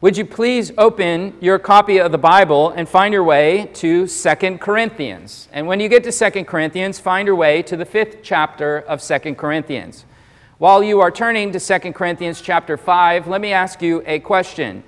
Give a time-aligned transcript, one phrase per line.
[0.00, 4.58] would you please open your copy of the Bible and find your way to Second
[4.58, 5.46] Corinthians?
[5.52, 9.02] And when you get to Second Corinthians, find your way to the fifth chapter of
[9.02, 10.06] Second Corinthians.
[10.56, 14.84] While you are turning to Second Corinthians chapter 5, let me ask you a question.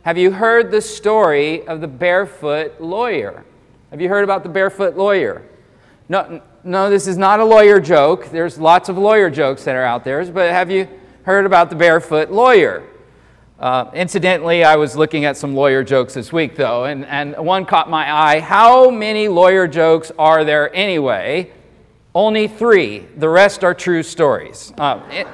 [0.00, 3.44] Have you heard the story of the barefoot lawyer?
[3.90, 5.42] Have you heard about the barefoot lawyer?
[6.08, 8.30] No, no, this is not a lawyer joke.
[8.30, 10.88] There's lots of lawyer jokes that are out there, but have you
[11.24, 12.82] heard about the barefoot lawyer?
[13.64, 17.64] Uh, incidentally, I was looking at some lawyer jokes this week, though, and, and one
[17.64, 18.40] caught my eye.
[18.40, 21.50] How many lawyer jokes are there anyway?
[22.14, 23.06] Only three.
[23.16, 24.70] The rest are true stories.
[24.76, 25.26] Uh, it,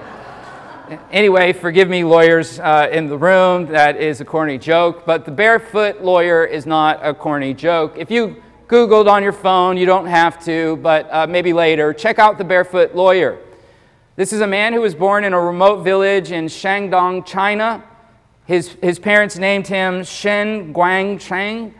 [1.10, 5.33] anyway, forgive me, lawyers uh, in the room, that is a corny joke, but the
[5.33, 7.94] barefoot lawyer is not a corny joke.
[7.97, 12.20] If you Googled on your phone, you don't have to, but uh, maybe later, check
[12.20, 13.41] out the barefoot lawyer.
[14.14, 17.83] This is a man who was born in a remote village in Shandong, China.
[18.50, 21.72] His, his parents named him Chen Guangcheng.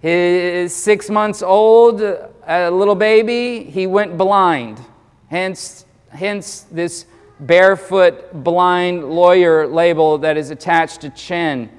[0.00, 4.84] His six months old, a little baby, he went blind.
[5.30, 7.06] Hence, hence this
[7.38, 11.70] barefoot blind lawyer label that is attached to Chen.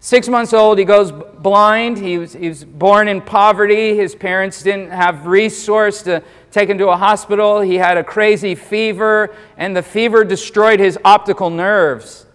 [0.00, 1.96] Six months old, he goes blind.
[1.96, 3.96] He was, he was born in poverty.
[3.96, 7.62] His parents didn't have resource to take him to a hospital.
[7.62, 12.26] He had a crazy fever, and the fever destroyed his optical nerves.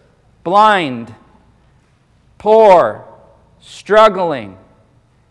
[0.43, 1.13] Blind
[2.43, 3.05] poor,
[3.61, 4.57] struggling.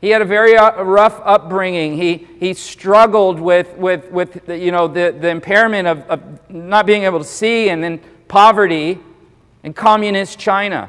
[0.00, 1.98] He had a very uh, rough upbringing.
[1.98, 6.86] He, he struggled with, with, with the, you know, the, the impairment of, of not
[6.86, 8.98] being able to see and then poverty
[9.62, 10.88] in communist China.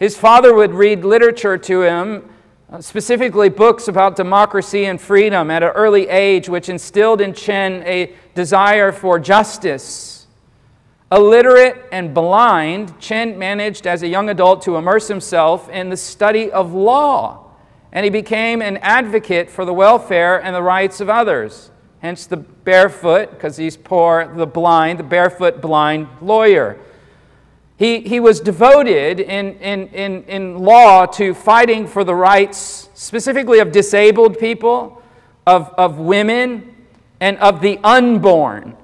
[0.00, 2.28] His father would read literature to him,
[2.68, 7.84] uh, specifically books about democracy and freedom at an early age, which instilled in Chen
[7.84, 10.19] a desire for justice
[11.12, 16.52] Illiterate and blind, Chen managed as a young adult to immerse himself in the study
[16.52, 17.50] of law,
[17.90, 21.72] and he became an advocate for the welfare and the rights of others.
[21.98, 26.78] Hence the barefoot, because he's poor, the blind, the barefoot blind lawyer.
[27.76, 33.58] He, he was devoted in, in, in, in law to fighting for the rights, specifically
[33.58, 35.02] of disabled people,
[35.44, 36.74] of, of women,
[37.18, 38.76] and of the unborn.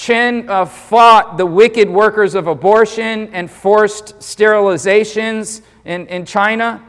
[0.00, 6.82] Chen uh, fought the wicked workers of abortion and forced sterilizations in, in China.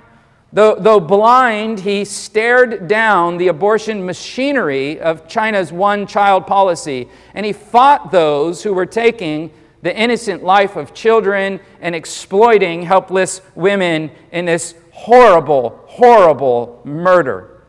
[0.53, 7.45] Though, though blind, he stared down the abortion machinery of China's one child policy, and
[7.45, 9.51] he fought those who were taking
[9.81, 17.61] the innocent life of children and exploiting helpless women in this horrible, horrible murder.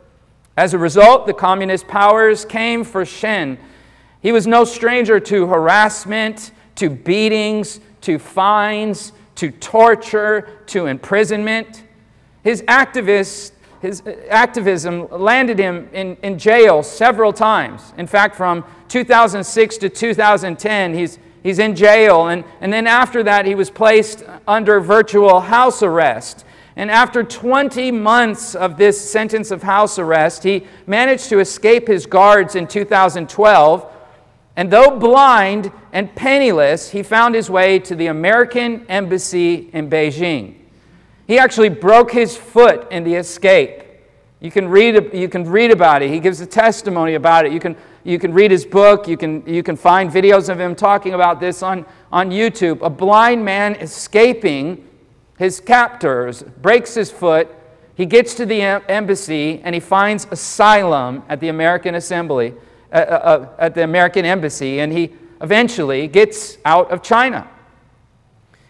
[0.56, 3.58] As a result, the communist powers came for Chen
[4.22, 11.82] he was no stranger to harassment, to beatings, to fines, to torture, to imprisonment.
[12.44, 17.92] His, activist, his uh, activism landed him in, in jail several times.
[17.98, 22.28] In fact, from 2006 to 2010, he's, he's in jail.
[22.28, 26.44] And, and then after that, he was placed under virtual house arrest.
[26.76, 32.06] And after 20 months of this sentence of house arrest, he managed to escape his
[32.06, 33.91] guards in 2012
[34.56, 40.56] and though blind and penniless, he found his way to the American embassy in Beijing.
[41.26, 43.84] He actually broke his foot in the escape.
[44.40, 46.10] You can read, you can read about it.
[46.10, 47.52] He gives a testimony about it.
[47.52, 49.06] You can, you can read his book.
[49.06, 52.82] You can, you can find videos of him talking about this on, on YouTube.
[52.82, 54.86] A blind man escaping
[55.38, 57.48] his captors, breaks his foot.
[57.94, 62.54] He gets to the embassy and he finds asylum at the American Assembly
[62.92, 65.10] Uh, uh, at the American embassy, and he
[65.40, 67.48] eventually gets out of China.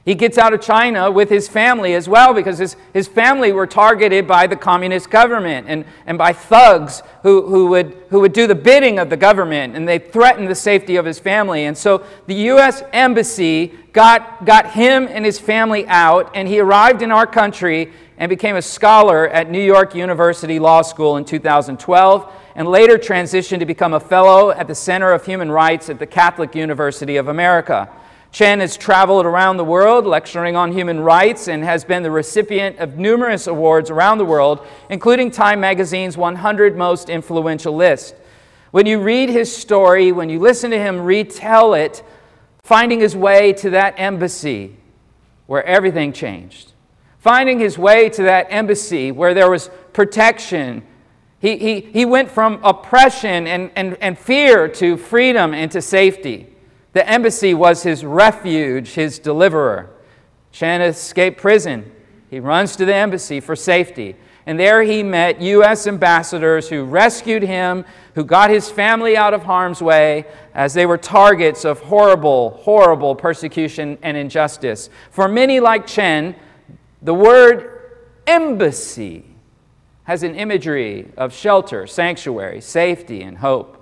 [0.05, 3.67] He gets out of China with his family as well because his, his family were
[3.67, 8.47] targeted by the communist government and, and by thugs who, who, would, who would do
[8.47, 11.65] the bidding of the government and they threatened the safety of his family.
[11.65, 12.85] And so the U.S.
[12.93, 18.29] Embassy got, got him and his family out, and he arrived in our country and
[18.29, 23.67] became a scholar at New York University Law School in 2012 and later transitioned to
[23.67, 27.89] become a fellow at the Center of Human Rights at the Catholic University of America.
[28.33, 32.79] Chen has traveled around the world lecturing on human rights and has been the recipient
[32.79, 38.15] of numerous awards around the world, including Time Magazine's 100 Most Influential list.
[38.71, 42.03] When you read his story, when you listen to him retell it,
[42.63, 44.77] finding his way to that embassy
[45.47, 46.73] where everything changed,
[47.19, 50.83] finding his way to that embassy where there was protection
[51.43, 56.47] he, he, he went from oppression and, and, and fear to freedom and to safety.
[56.93, 59.91] The embassy was his refuge, his deliverer.
[60.53, 61.91] Chen escaped prison.
[62.31, 64.15] He runs to the embassy for safety.
[64.47, 65.89] And there he met U.S.
[65.89, 67.85] ambassadors who rescued him,
[68.15, 73.17] who got his family out of harm's way as they were targets of horrible, horrible
[73.17, 74.91] persecution and injustice.
[75.11, 76.37] For many like Chen,
[77.03, 77.81] the word
[78.29, 79.32] embassy
[80.05, 83.79] has an imagery of shelter, sanctuary, safety, and hope.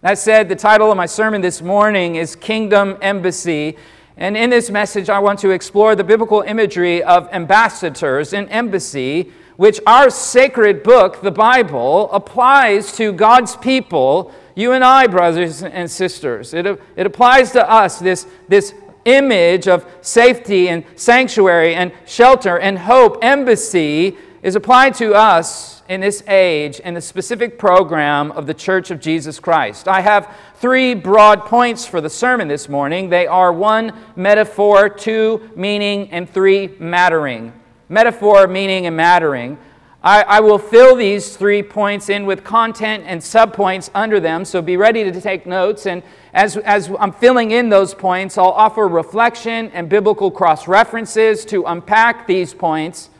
[0.00, 3.76] That said, the title of my sermon this morning is Kingdom Embassy.
[4.16, 9.32] And in this message, I want to explore the biblical imagery of ambassadors and embassy
[9.56, 15.90] which our sacred book, the Bible, applies to God's people, you and I, brothers and
[15.90, 16.54] sisters.
[16.54, 16.66] It,
[16.96, 23.18] it applies to us, this, this image of safety and sanctuary and shelter and hope,
[23.22, 28.90] embassy, is applied to us in this age in the specific program of the Church
[28.90, 29.88] of Jesus Christ.
[29.88, 33.08] I have three broad points for the sermon this morning.
[33.08, 37.52] They are one, metaphor, two, meaning, and three, mattering
[37.92, 39.58] metaphor, meaning, and mattering.
[40.02, 44.62] I, I, will fill these three points in with content and subpoints under them, so
[44.62, 45.86] be ready to take notes.
[45.86, 46.02] And
[46.32, 51.64] as, as I'm filling in those points, I'll offer reflection and biblical cross references to
[51.64, 53.10] unpack these points.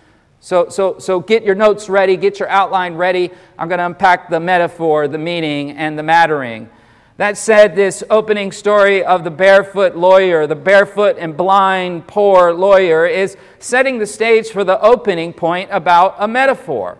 [0.44, 3.30] So, so, so get your notes ready, get your outline ready.
[3.56, 6.68] I'm going to unpack the metaphor, the meaning, and the mattering.
[7.16, 13.06] That said, this opening story of the barefoot lawyer, the barefoot and blind poor lawyer,
[13.06, 16.98] is setting the stage for the opening point about a metaphor.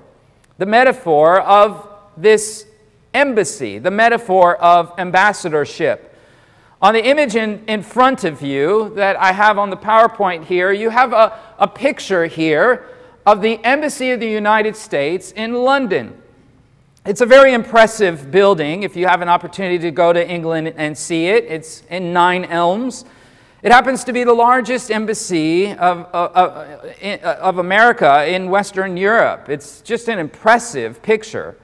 [0.59, 2.69] The metaphor of this
[3.13, 6.17] embassy, the metaphor of ambassadorship.
[6.81, 10.71] On the image in, in front of you that I have on the PowerPoint here,
[10.71, 12.87] you have a, a picture here
[13.25, 16.21] of the Embassy of the United States in London.
[17.05, 20.97] It's a very impressive building if you have an opportunity to go to England and
[20.97, 21.45] see it.
[21.45, 23.05] It's in Nine Elms.
[23.63, 28.51] It happens to be the largest embassy of, uh, uh, of, uh, of, America in
[28.51, 29.49] Western Europe.
[29.49, 31.57] It's just an impressive picture.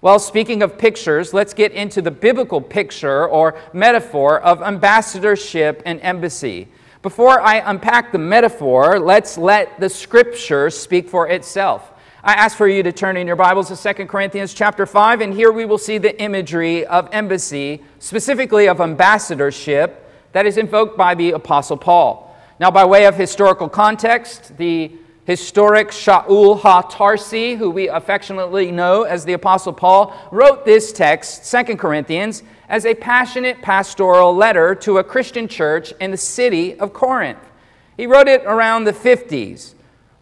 [0.00, 6.00] Well, speaking of pictures, let's get into the biblical picture or metaphor of ambassadorship and
[6.02, 6.68] embassy.
[7.02, 11.90] Before I unpack the metaphor, let's let the scripture speak for itself.
[12.22, 15.32] I ask for you to turn in your Bibles to 2 Corinthians chapter 5, and
[15.32, 21.14] here we will see the imagery of embassy, specifically of ambassadorship, that is invoked by
[21.14, 22.36] the Apostle Paul.
[22.58, 24.92] Now, by way of historical context, the
[25.24, 31.76] historic Shaul HaTarsi, who we affectionately know as the Apostle Paul, wrote this text, 2
[31.78, 37.40] Corinthians, as a passionate pastoral letter to a Christian church in the city of Corinth.
[37.96, 39.74] He wrote it around the 50s.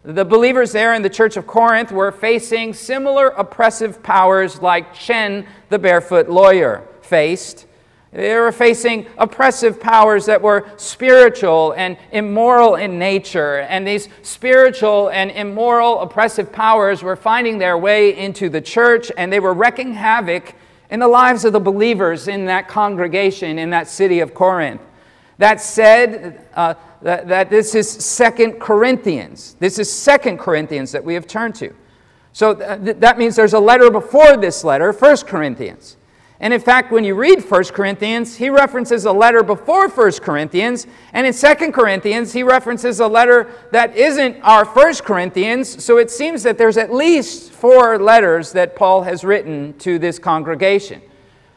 [0.03, 5.45] The believers there in the church of Corinth were facing similar oppressive powers like Chen,
[5.69, 7.67] the barefoot lawyer, faced.
[8.11, 13.59] They were facing oppressive powers that were spiritual and immoral in nature.
[13.59, 19.31] And these spiritual and immoral oppressive powers were finding their way into the church and
[19.31, 20.55] they were wreaking havoc
[20.89, 24.81] in the lives of the believers in that congregation in that city of Corinth.
[25.37, 29.55] That said, uh, that, that this is Second Corinthians.
[29.59, 31.73] This is Second Corinthians that we have turned to.
[32.33, 35.95] So th- that means there's a letter before this letter, First Corinthians.
[36.41, 40.87] And in fact, when you read 1 Corinthians, he references a letter before 1 Corinthians.
[41.11, 45.83] And in 2 Corinthians, he references a letter that isn't our 1 Corinthians.
[45.83, 50.17] So it seems that there's at least four letters that Paul has written to this
[50.17, 51.01] congregation,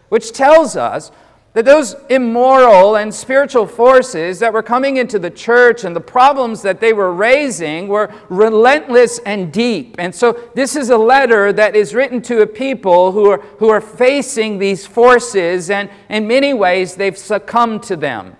[0.08, 1.12] which tells us
[1.54, 6.62] that those immoral and spiritual forces that were coming into the church and the problems
[6.62, 9.94] that they were raising were relentless and deep.
[9.98, 13.68] And so, this is a letter that is written to a people who are, who
[13.68, 18.36] are facing these forces, and in many ways, they've succumbed to them.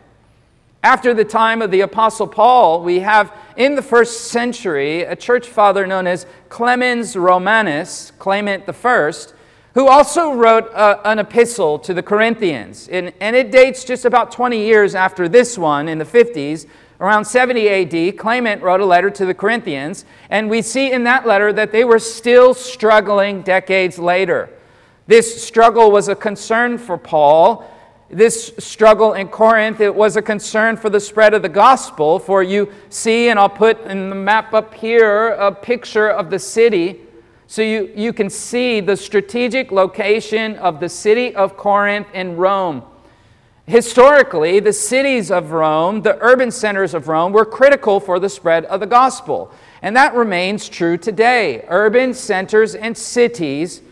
[0.82, 5.46] After the time of the Apostle Paul, we have in the first century a church
[5.46, 9.34] father known as Clemens Romanus, Clement the First
[9.74, 12.88] who also wrote uh, an epistle to the Corinthians.
[12.88, 16.66] And, and it dates just about 20 years after this one in the 50s.
[17.00, 21.26] Around 70 AD, Clement wrote a letter to the Corinthians, and we see in that
[21.26, 24.50] letter that they were still struggling decades later.
[25.08, 27.68] This struggle was a concern for Paul.
[28.08, 32.20] This struggle in Corinth, it was a concern for the spread of the gospel.
[32.20, 36.38] For you see, and I'll put in the map up here a picture of the
[36.38, 37.00] city
[37.52, 42.82] so you, you can see the strategic location of the city of Corinth in Rome.
[43.66, 48.64] Historically, the cities of Rome, the urban centers of Rome, were critical for the spread
[48.64, 49.52] of the gospel.
[49.82, 51.66] And that remains true today.
[51.68, 53.82] Urban centers and cities,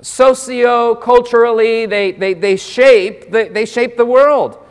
[0.00, 4.63] socio culturally, they, they, they, shape the, they shape the world.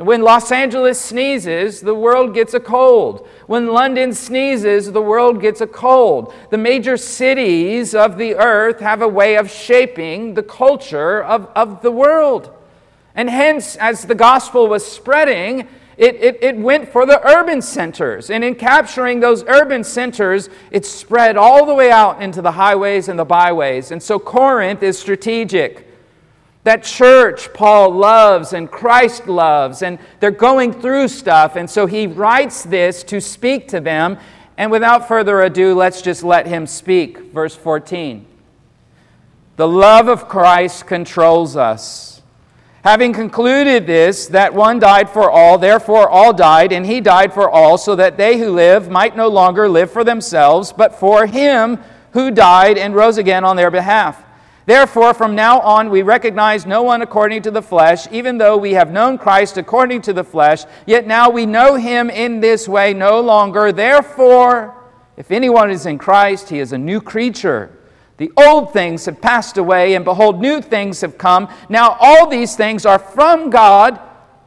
[0.00, 3.28] When Los Angeles sneezes, the world gets a cold.
[3.46, 6.32] When London sneezes, the world gets a cold.
[6.48, 11.82] The major cities of the earth have a way of shaping the culture of, of
[11.82, 12.50] the world.
[13.14, 18.30] And hence, as the gospel was spreading, it, it, it went for the urban centers.
[18.30, 23.08] And in capturing those urban centers, it spread all the way out into the highways
[23.08, 23.90] and the byways.
[23.90, 25.89] And so Corinth is strategic.
[26.64, 31.56] That church Paul loves and Christ loves, and they're going through stuff.
[31.56, 34.18] And so he writes this to speak to them.
[34.58, 37.32] And without further ado, let's just let him speak.
[37.32, 38.26] Verse 14.
[39.56, 42.10] The love of Christ controls us
[42.82, 47.50] Having concluded this, that one died for all, therefore all died, and he died for
[47.50, 51.78] all, so that they who live might no longer live for themselves, but for him
[52.12, 54.24] who died and rose again on their behalf.
[54.70, 58.70] Therefore, from now on, we recognize no one according to the flesh, even though we
[58.74, 62.94] have known Christ according to the flesh, yet now we know him in this way
[62.94, 63.72] no longer.
[63.72, 64.76] Therefore,
[65.16, 67.76] if anyone is in Christ, he is a new creature.
[68.18, 71.48] The old things have passed away, and behold, new things have come.
[71.68, 73.98] Now, all these things are from God,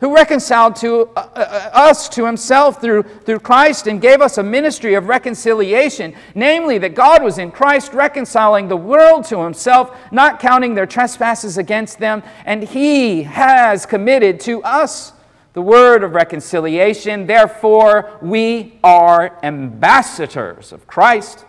[0.04, 4.38] who reconciled to, uh, uh, uh, us to himself through, through Christ and gave us
[4.38, 9.98] a ministry of reconciliation, namely, that God was in Christ reconciling the world to himself,
[10.12, 15.14] not counting their trespasses against them, and he has committed to us
[15.54, 17.26] the word of reconciliation.
[17.26, 21.46] Therefore, we are ambassadors of Christ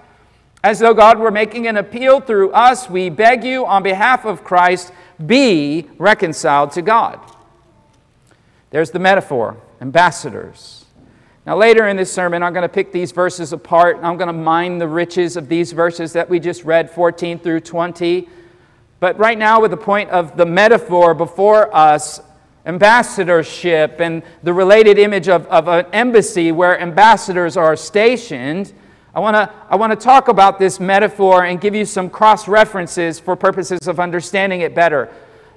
[0.62, 4.44] as though God were making an appeal through us, we beg you on behalf of
[4.44, 4.92] Christ,
[5.26, 7.33] be reconciled to God.
[8.74, 10.84] There's the metaphor ambassadors.
[11.46, 14.00] Now, later in this sermon, I'm going to pick these verses apart.
[14.02, 17.60] I'm going to mine the riches of these verses that we just read, 14 through
[17.60, 18.28] 20.
[18.98, 22.20] But right now, with the point of the metaphor before us,
[22.66, 28.72] ambassadorship and the related image of, of an embassy where ambassadors are stationed,
[29.14, 32.48] I want to I want to talk about this metaphor and give you some cross
[32.48, 35.12] references for purposes of understanding it better.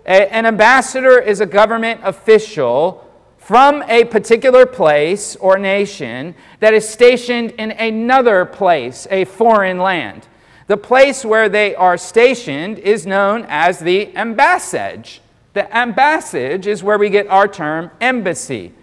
[0.05, 3.05] A, an ambassador is a government official
[3.47, 10.27] from a particular place or nation that is stationed in another place, a foreign land.
[10.67, 15.19] The place where they are stationed is known as the ambassage.
[15.53, 18.73] The ambassage is where we get our term embassy.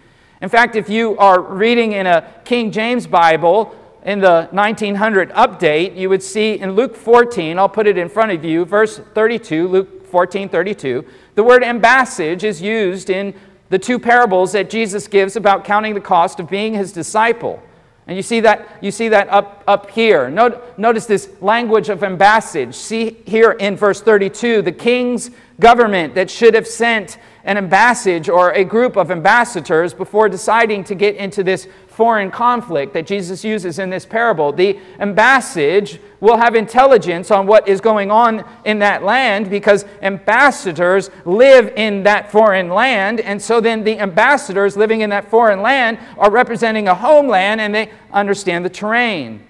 [0.41, 5.95] In fact, if you are reading in a King James Bible, in the 1900 update,
[5.95, 9.67] you would see in Luke 14, I'll put it in front of you, verse 32,
[9.67, 11.05] Luke 14, 32,
[11.35, 13.35] the word ambassage is used in
[13.69, 17.61] the two parables that Jesus gives about counting the cost of being his disciple.
[18.07, 20.29] And you see that, you see that up, up here.
[20.29, 22.75] Note, notice this language of ambassage.
[22.75, 28.51] See here in verse 32 the king's government that should have sent an ambassage or
[28.51, 33.79] a group of ambassadors before deciding to get into this foreign conflict that Jesus uses
[33.79, 34.51] in this parable.
[34.51, 41.09] The ambassage will have intelligence on what is going on in that land because ambassadors
[41.23, 43.21] live in that foreign land.
[43.21, 47.73] And so then the ambassadors living in that foreign land are representing a homeland and
[47.73, 49.47] they understand the terrain.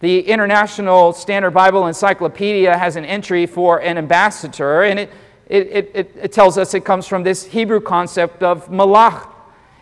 [0.00, 5.10] The International Standard Bible Encyclopedia has an entry for an ambassador, and it,
[5.46, 9.28] it, it, it tells us it comes from this Hebrew concept of malach,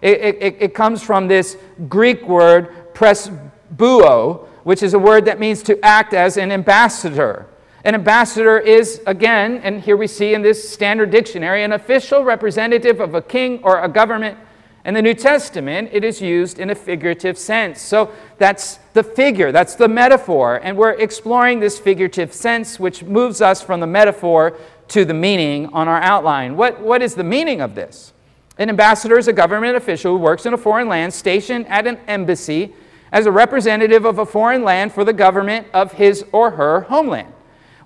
[0.02, 1.56] it, it, it comes from this
[1.88, 7.46] Greek word, presbuo, which is a word that means to act as an ambassador.
[7.84, 13.00] An ambassador is, again, and here we see in this standard dictionary, an official representative
[13.00, 14.36] of a king or a government.
[14.84, 17.80] In the New Testament, it is used in a figurative sense.
[17.80, 20.60] So that's the figure, that's the metaphor.
[20.62, 24.56] And we're exploring this figurative sense, which moves us from the metaphor
[24.88, 26.56] to the meaning on our outline.
[26.56, 28.12] What, what is the meaning of this?
[28.58, 31.98] An ambassador is a government official who works in a foreign land stationed at an
[32.06, 32.74] embassy
[33.12, 37.32] as a representative of a foreign land for the government of his or her homeland.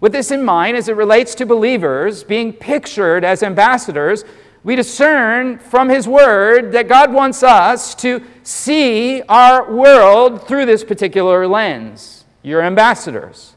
[0.01, 4.25] With this in mind, as it relates to believers being pictured as ambassadors,
[4.63, 10.85] we discern from his word that God wants us to see our world through this
[10.85, 12.25] particular lens.
[12.43, 13.55] You're ambassadors.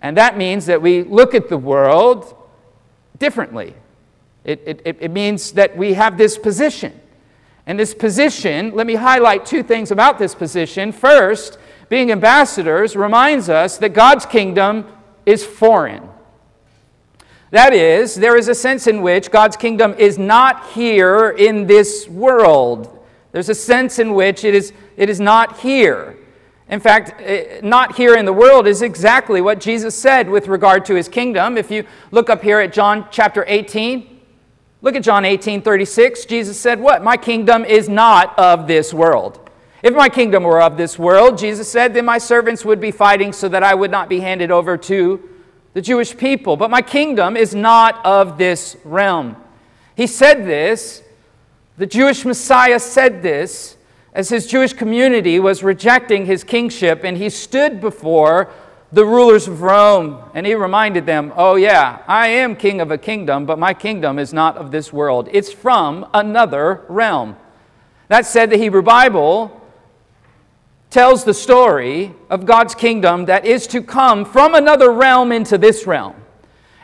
[0.00, 2.34] And that means that we look at the world
[3.18, 3.74] differently.
[4.48, 6.98] It, it, it means that we have this position.
[7.66, 10.90] And this position, let me highlight two things about this position.
[10.90, 11.58] First,
[11.90, 14.86] being ambassadors reminds us that God's kingdom
[15.26, 16.08] is foreign.
[17.50, 22.08] That is, there is a sense in which God's kingdom is not here in this
[22.08, 23.06] world.
[23.32, 26.16] There's a sense in which it is, it is not here.
[26.70, 30.86] In fact, eh, not here in the world is exactly what Jesus said with regard
[30.86, 31.58] to his kingdom.
[31.58, 34.17] If you look up here at John chapter 18,
[34.80, 36.24] Look at John 18 36.
[36.24, 37.02] Jesus said, What?
[37.02, 39.48] My kingdom is not of this world.
[39.82, 43.32] If my kingdom were of this world, Jesus said, then my servants would be fighting
[43.32, 45.28] so that I would not be handed over to
[45.72, 46.56] the Jewish people.
[46.56, 49.36] But my kingdom is not of this realm.
[49.96, 51.02] He said this,
[51.76, 53.76] the Jewish Messiah said this,
[54.12, 58.50] as his Jewish community was rejecting his kingship, and he stood before
[58.90, 62.98] the rulers of Rome and he reminded them, Oh, yeah, I am king of a
[62.98, 65.28] kingdom, but my kingdom is not of this world.
[65.32, 67.36] It's from another realm.
[68.08, 69.54] That said, the Hebrew Bible
[70.90, 75.86] tells the story of God's kingdom that is to come from another realm into this
[75.86, 76.14] realm.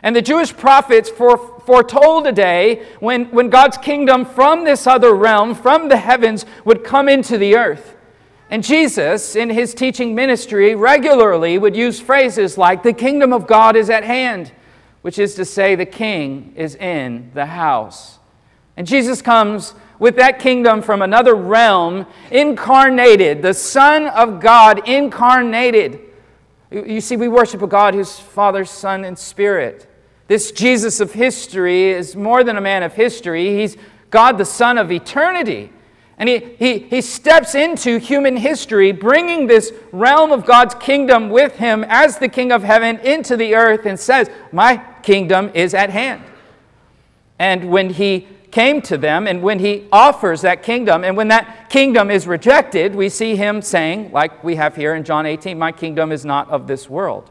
[0.03, 5.55] And the Jewish prophets foretold a day when, when God's kingdom from this other realm,
[5.55, 7.94] from the heavens, would come into the earth.
[8.49, 13.75] And Jesus, in his teaching ministry, regularly would use phrases like, the kingdom of God
[13.75, 14.51] is at hand,
[15.01, 18.19] which is to say, the king is in the house.
[18.77, 26.01] And Jesus comes with that kingdom from another realm, incarnated, the Son of God incarnated.
[26.69, 29.89] You see, we worship a God who's Father, Son, and Spirit.
[30.27, 33.77] This Jesus of history is more than a man of history, he's
[34.09, 35.71] God, the Son of eternity.
[36.17, 41.57] And he, he, he steps into human history, bringing this realm of God's kingdom with
[41.57, 45.89] him as the King of heaven into the earth, and says, My kingdom is at
[45.89, 46.23] hand.
[47.37, 51.69] And when he came to them, and when he offers that kingdom, and when that
[51.69, 55.73] kingdom is rejected, we see him saying, like we have here in John 18, My
[55.73, 57.29] kingdom is not of this world.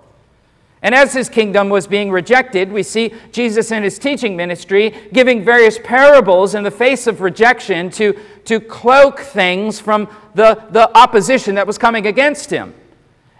[0.84, 5.42] And as his kingdom was being rejected, we see Jesus in his teaching ministry giving
[5.42, 8.12] various parables in the face of rejection to,
[8.44, 12.74] to cloak things from the, the opposition that was coming against him.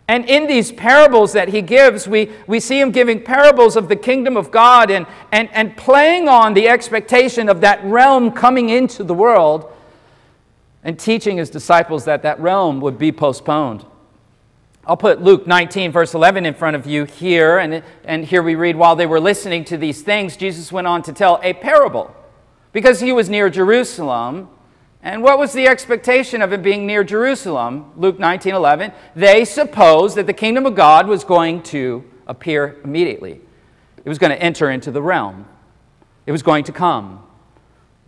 [0.08, 3.96] And in these parables that he gives, we, we see him giving parables of the
[3.96, 9.04] kingdom of God and, and, and playing on the expectation of that realm coming into
[9.04, 9.70] the world
[10.82, 13.84] and teaching his disciples that that realm would be postponed.
[14.86, 17.58] I'll put Luke 19, verse 11, in front of you here.
[17.58, 21.02] And, and here we read, While they were listening to these things, Jesus went on
[21.02, 22.14] to tell a parable
[22.72, 24.48] because he was near Jerusalem
[25.04, 27.92] and what was the expectation of it being near Jerusalem?
[27.94, 28.90] Luke 19 11.
[29.14, 33.42] They supposed that the kingdom of God was going to appear immediately,
[34.02, 35.46] it was going to enter into the realm,
[36.26, 37.23] it was going to come.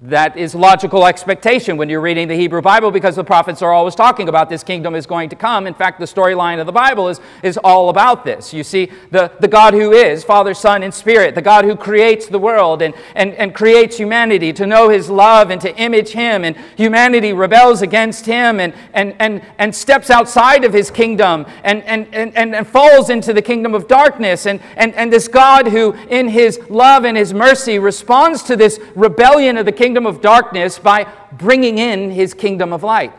[0.02, 3.94] That is logical expectation when you're reading the Hebrew Bible because the prophets are always
[3.94, 5.66] talking about this kingdom is going to come.
[5.66, 8.52] In fact, the storyline of the Bible is, is all about this.
[8.52, 12.26] You see, the, the God who is, Father, Son, and Spirit, the God who creates
[12.26, 16.44] the world and, and, and creates humanity to know his love and to image him,
[16.44, 21.82] and humanity rebels against him and, and, and, and steps outside of his kingdom and,
[21.85, 24.44] and, and, and, falls into the kingdom of darkness.
[24.44, 28.78] And, and, and this God who, in his love and his mercy, responds to this
[28.94, 33.12] rebellion of the kingdom kingdom of darkness by bringing in his kingdom of light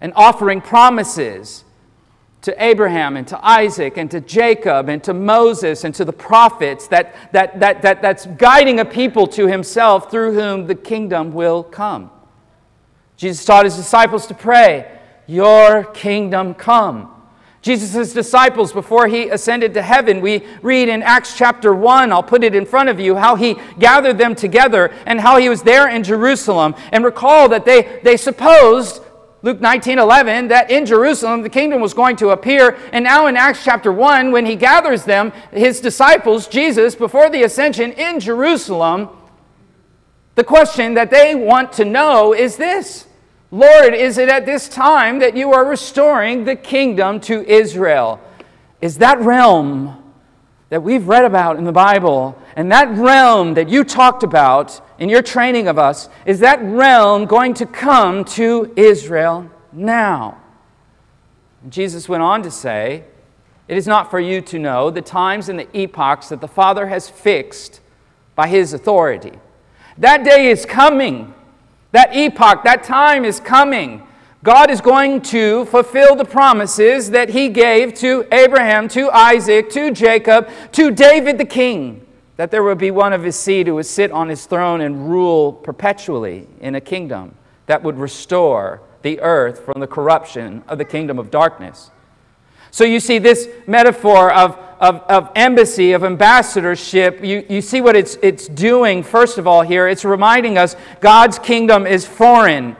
[0.00, 1.64] and offering promises
[2.40, 6.88] to Abraham and to Isaac and to Jacob and to Moses and to the prophets
[6.88, 11.62] that, that, that, that, that's guiding a people to himself through whom the kingdom will
[11.62, 12.10] come.
[13.18, 17.17] Jesus taught his disciples to pray, Your kingdom come.
[17.60, 22.44] Jesus' disciples, before he ascended to heaven, we read in Acts chapter 1, I'll put
[22.44, 25.88] it in front of you, how he gathered them together and how he was there
[25.88, 26.76] in Jerusalem.
[26.92, 29.02] And recall that they, they supposed,
[29.42, 32.78] Luke 19 11, that in Jerusalem the kingdom was going to appear.
[32.92, 37.42] And now in Acts chapter 1, when he gathers them, his disciples, Jesus, before the
[37.42, 39.08] ascension in Jerusalem,
[40.36, 43.07] the question that they want to know is this
[43.50, 48.20] Lord, is it at this time that you are restoring the kingdom to Israel?
[48.80, 50.12] Is that realm
[50.68, 55.08] that we've read about in the Bible and that realm that you talked about in
[55.08, 60.38] your training of us, is that realm going to come to Israel now?
[61.68, 63.04] Jesus went on to say,
[63.66, 66.88] It is not for you to know the times and the epochs that the Father
[66.88, 67.80] has fixed
[68.34, 69.32] by his authority.
[69.96, 71.34] That day is coming
[71.92, 74.02] that epoch, that time is coming.
[74.44, 79.90] God is going to fulfill the promises that he gave to Abraham, to Isaac, to
[79.90, 83.86] Jacob, to David the king, that there would be one of his seed who would
[83.86, 87.34] sit on his throne and rule perpetually in a kingdom
[87.66, 91.90] that would restore the earth from the corruption of the kingdom of darkness.
[92.70, 97.96] So you see this metaphor of, of, of, embassy, of ambassadorship, you, you see what
[97.96, 99.88] it's, it's doing, first of all, here.
[99.88, 102.76] It's reminding us God's kingdom is foreign.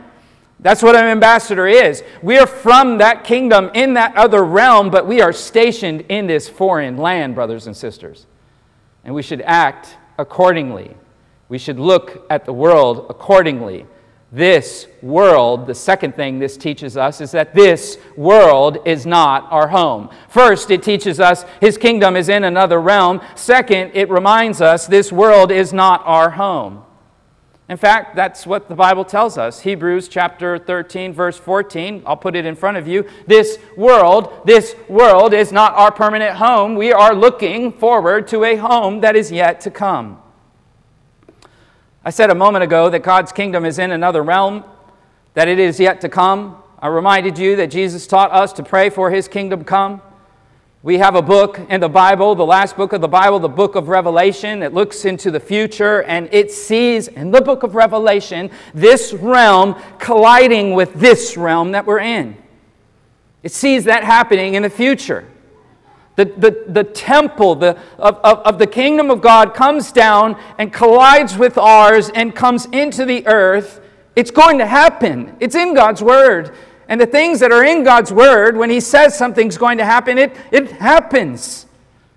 [0.61, 2.03] That's what an ambassador is.
[2.23, 6.49] We are from that kingdom in that other realm, but we are stationed in this
[6.49, 8.27] foreign land, brothers and sisters.
[9.05, 10.97] And we should act accordingly
[11.49, 13.87] We should look at the world accordingly.
[14.31, 19.69] This world, the second thing this teaches us is that this world is not our
[19.69, 20.11] home.
[20.29, 23.23] First, it teaches us his kingdom is in another realm.
[23.37, 26.85] Second, it reminds us this world is not our home.
[27.71, 29.61] In fact, that's what the Bible tells us.
[29.61, 32.03] Hebrews chapter 13, verse 14.
[32.05, 33.07] I'll put it in front of you.
[33.27, 36.77] This world, this world is not our permanent home.
[36.77, 40.23] We are looking forward to a home that is yet to come.
[42.09, 44.64] I said a moment ago that God's kingdom is in another realm,
[45.35, 46.57] that it is yet to come.
[46.79, 50.01] I reminded you that Jesus taught us to pray for his kingdom come.
[50.83, 53.75] We have a book in the Bible, the last book of the Bible, the book
[53.75, 58.51] of Revelation, It looks into the future and it sees in the book of Revelation
[58.73, 62.38] this realm colliding with this realm that we're in.
[63.42, 65.29] It sees that happening in the future.
[66.19, 70.73] The, the, the temple the, of, of, of the kingdom of God comes down and
[70.73, 73.81] collides with ours and comes into the earth.
[74.17, 75.37] It's going to happen.
[75.39, 76.57] It's in God's word.
[76.89, 80.19] And the things that are in God's word, when He says something's going to happen,
[80.19, 81.67] it, it happens.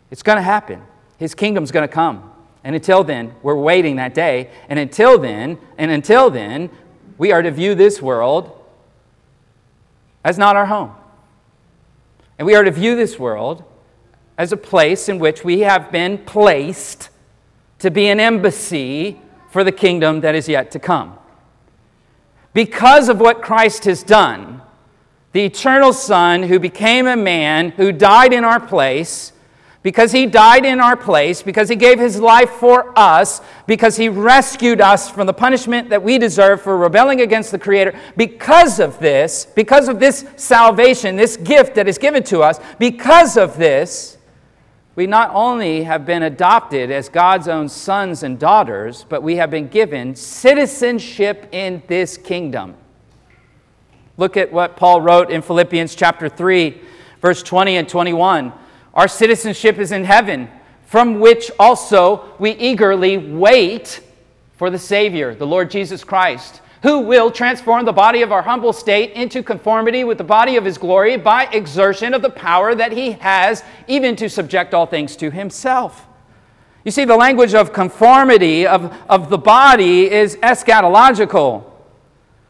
[0.10, 0.82] It's going to happen.
[1.20, 2.34] His kingdom's going to come.
[2.64, 4.50] And until then, we're waiting that day.
[4.68, 6.72] And until then, and until then,
[7.20, 8.66] we are to view this world
[10.24, 10.96] as not our home.
[12.40, 13.64] And we are to view this world
[14.42, 17.10] as a place in which we have been placed
[17.78, 21.16] to be an embassy for the kingdom that is yet to come.
[22.52, 24.64] Because of what Christ has done,
[25.32, 29.32] the eternal Son who became a man, who died in our place,
[29.84, 34.10] because he died in our place, because he gave his life for us, because he
[34.10, 38.98] rescued us from the punishment that we deserve for rebelling against the Creator, because of
[38.98, 44.18] this, because of this salvation, this gift that is given to us, because of this,
[44.96, 49.50] we not only have been adopted as God's own sons and daughters, but we have
[49.50, 52.76] been given citizenship in this kingdom.
[54.18, 56.82] Look at what Paul wrote in Philippians chapter 3,
[57.22, 58.52] verse 20 and 21.
[58.94, 60.50] Our citizenship is in heaven,
[60.86, 64.02] from which also we eagerly wait
[64.58, 68.74] for the Savior, the Lord Jesus Christ who will transform the body of our humble
[68.74, 72.92] state into conformity with the body of his glory by exertion of the power that
[72.92, 76.08] he has, even to subject all things to himself.
[76.84, 81.64] You see, the language of conformity of, of the body is eschatological.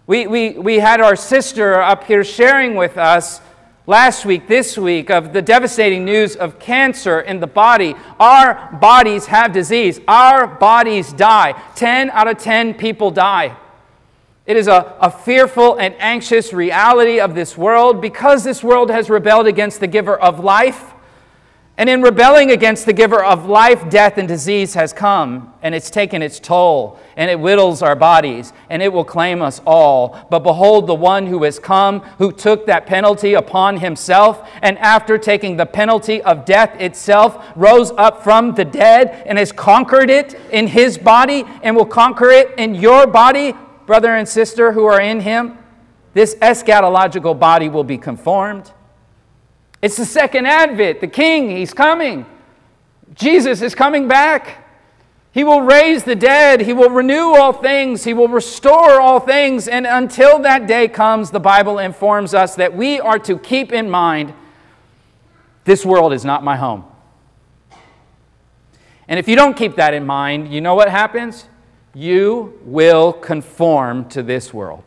[0.07, 3.41] We, we, we had our sister up here sharing with us
[3.85, 7.95] last week, this week, of the devastating news of cancer in the body.
[8.17, 11.61] Our bodies have disease, our bodies die.
[11.75, 13.57] 10 out of 10 people die.
[14.45, 19.09] It is a, a fearful and anxious reality of this world because this world has
[19.09, 20.93] rebelled against the giver of life.
[21.77, 25.89] And in rebelling against the giver of life, death and disease has come, and it's
[25.89, 30.27] taken its toll, and it whittles our bodies, and it will claim us all.
[30.29, 35.17] But behold, the one who has come, who took that penalty upon himself, and after
[35.17, 40.35] taking the penalty of death itself, rose up from the dead and has conquered it
[40.51, 43.55] in his body, and will conquer it in your body
[43.91, 45.57] brother and sister who are in him,
[46.13, 48.71] this eschatological body will be conformed.
[49.81, 51.01] It's the second advent.
[51.01, 52.25] The king, he's coming.
[53.15, 54.65] Jesus is coming back.
[55.33, 56.61] He will raise the dead.
[56.61, 58.05] He will renew all things.
[58.05, 59.67] He will restore all things.
[59.67, 63.89] And until that day comes, the Bible informs us that we are to keep in
[63.89, 64.33] mind
[65.65, 66.85] this world is not my home.
[69.09, 71.49] And if you don't keep that in mind, you know what happens?
[71.93, 74.83] You will conform to this world.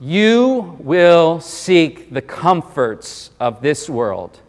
[0.00, 4.40] You will seek the comforts of this world,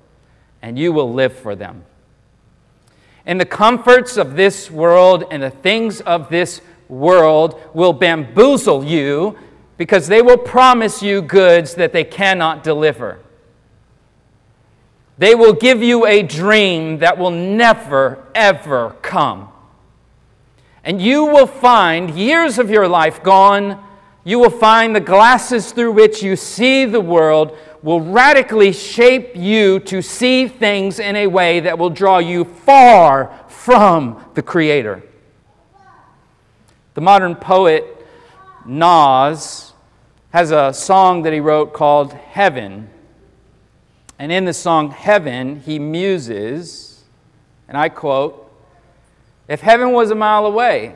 [0.61, 1.85] and you will live for them.
[3.25, 9.37] And the comforts of this world and the things of this world will bamboozle you
[9.77, 13.19] because they will promise you goods that they cannot deliver.
[15.17, 19.49] They will give you a dream that will never, ever come.
[20.85, 23.83] And you will find years of your life gone.
[24.23, 29.79] You will find the glasses through which you see the world will radically shape you
[29.79, 35.03] to see things in a way that will draw you far from the Creator.
[36.93, 37.85] The modern poet
[38.65, 39.73] Nas
[40.31, 42.89] has a song that he wrote called Heaven.
[44.17, 47.03] And in the song Heaven, he muses,
[47.67, 48.44] and I quote,
[49.47, 50.95] if heaven was a mile away,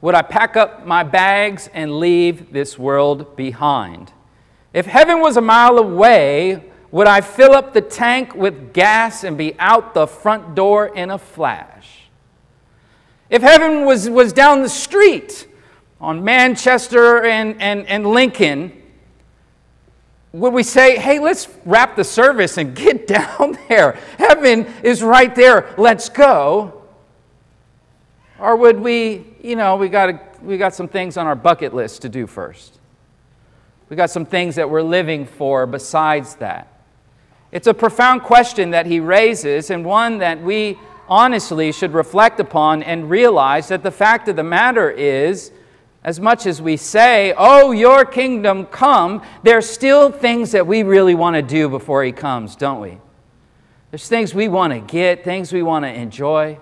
[0.00, 4.12] would I pack up my bags and leave this world behind?
[4.72, 9.36] If heaven was a mile away, would I fill up the tank with gas and
[9.36, 12.08] be out the front door in a flash?
[13.30, 15.48] If heaven was, was down the street
[16.00, 18.82] on Manchester and, and, and Lincoln,
[20.32, 23.92] would we say, hey, let's wrap the service and get down there?
[24.18, 26.75] Heaven is right there, let's go.
[28.38, 32.02] Or would we, you know, we got, we got some things on our bucket list
[32.02, 32.78] to do first?
[33.88, 36.68] We got some things that we're living for besides that.
[37.52, 42.82] It's a profound question that he raises, and one that we honestly should reflect upon
[42.82, 45.52] and realize that the fact of the matter is
[46.02, 51.14] as much as we say, Oh, your kingdom come, there's still things that we really
[51.14, 52.98] want to do before he comes, don't we?
[53.90, 56.58] There's things we want to get, things we want to enjoy.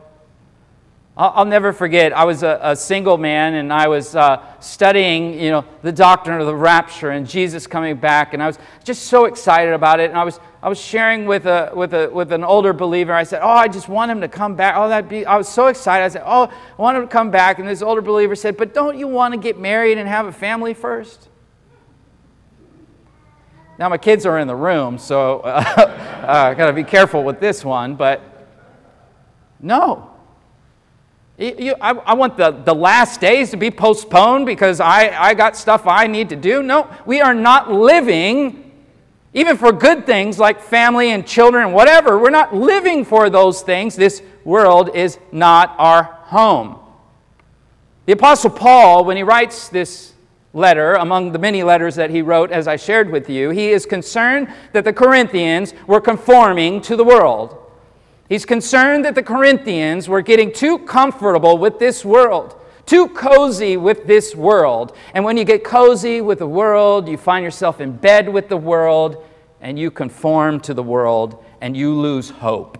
[1.16, 5.50] I'll, never forget, I was a, a, single man and I was uh, studying, you
[5.50, 9.26] know, the doctrine of the rapture and Jesus coming back, and I was just so
[9.26, 10.10] excited about it.
[10.10, 13.12] And I was, I was sharing with, a, with, a, with an older believer.
[13.12, 14.74] I said, Oh, I just want him to come back.
[14.76, 16.04] Oh, that be, I was so excited.
[16.04, 17.60] I said, Oh, I want him to come back.
[17.60, 20.32] And this older believer said, But don't you want to get married and have a
[20.32, 21.28] family first?
[23.78, 25.62] Now, my kids are in the room, so uh,
[26.26, 28.20] I uh, got to be careful with this one, but
[29.60, 30.13] no.
[31.36, 35.56] You, I, I, want the, the last days to be postponed because I, I got
[35.56, 36.62] stuff I need to do.
[36.62, 38.70] No, we are not living,
[39.32, 43.62] even for good things like family and children and whatever, we're not living for those
[43.62, 43.96] things.
[43.96, 46.78] This world is not our home.
[48.06, 50.12] The Apostle Paul, when he writes this
[50.52, 53.86] letter, among the many letters that he wrote, as I shared with you, he is
[53.86, 57.63] concerned that the Corinthians were conforming to the world.
[58.28, 62.56] He's concerned that the Corinthians were getting too comfortable with this world,
[62.86, 64.96] too cozy with this world.
[65.12, 68.56] And when you get cozy with the world, you find yourself in bed with the
[68.56, 69.24] world,
[69.60, 72.78] and you conform to the world, and you lose hope.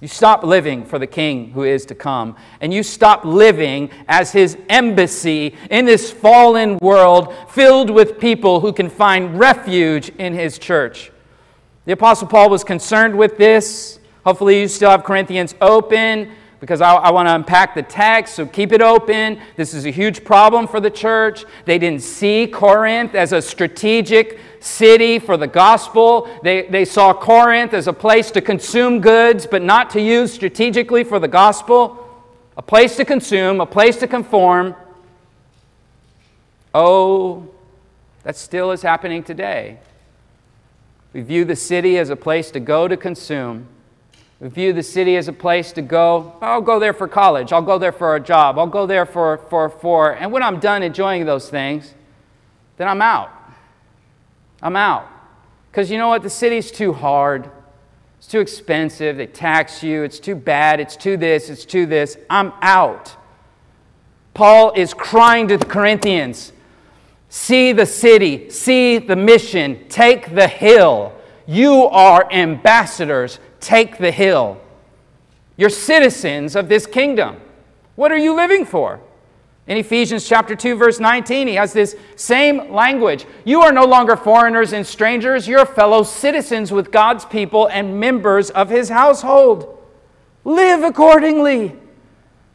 [0.00, 4.32] You stop living for the King who is to come, and you stop living as
[4.32, 10.58] his embassy in this fallen world filled with people who can find refuge in his
[10.58, 11.12] church.
[11.84, 14.00] The Apostle Paul was concerned with this.
[14.24, 16.32] Hopefully, you still have Corinthians open
[16.62, 19.40] because I, I want to unpack the text, so keep it open.
[19.56, 21.44] This is a huge problem for the church.
[21.64, 26.28] They didn't see Corinth as a strategic city for the gospel.
[26.44, 31.02] They, they saw Corinth as a place to consume goods, but not to use strategically
[31.02, 31.98] for the gospel.
[32.56, 34.76] A place to consume, a place to conform.
[36.72, 37.48] Oh,
[38.22, 39.80] that still is happening today.
[41.12, 43.66] We view the city as a place to go to consume
[44.48, 46.36] view the city as a place to go.
[46.40, 47.52] I'll go there for college.
[47.52, 48.58] I'll go there for a job.
[48.58, 50.12] I'll go there for, for, for.
[50.12, 51.94] And when I'm done enjoying those things,
[52.76, 53.30] then I'm out.
[54.60, 55.08] I'm out.
[55.70, 56.22] Because you know what?
[56.22, 57.50] The city's too hard.
[58.18, 59.16] It's too expensive.
[59.16, 60.02] They tax you.
[60.02, 60.80] It's too bad.
[60.80, 61.48] It's too this.
[61.48, 62.16] It's too this.
[62.28, 63.16] I'm out.
[64.34, 66.52] Paul is crying to the Corinthians
[67.32, 71.14] see the city, see the mission, take the hill.
[71.46, 74.60] You are ambassadors take the hill.
[75.56, 77.40] You're citizens of this kingdom.
[77.94, 79.00] What are you living for?
[79.66, 83.24] In Ephesians chapter 2 verse 19, he has this same language.
[83.44, 88.50] You are no longer foreigners and strangers, you're fellow citizens with God's people and members
[88.50, 89.78] of his household.
[90.44, 91.76] Live accordingly.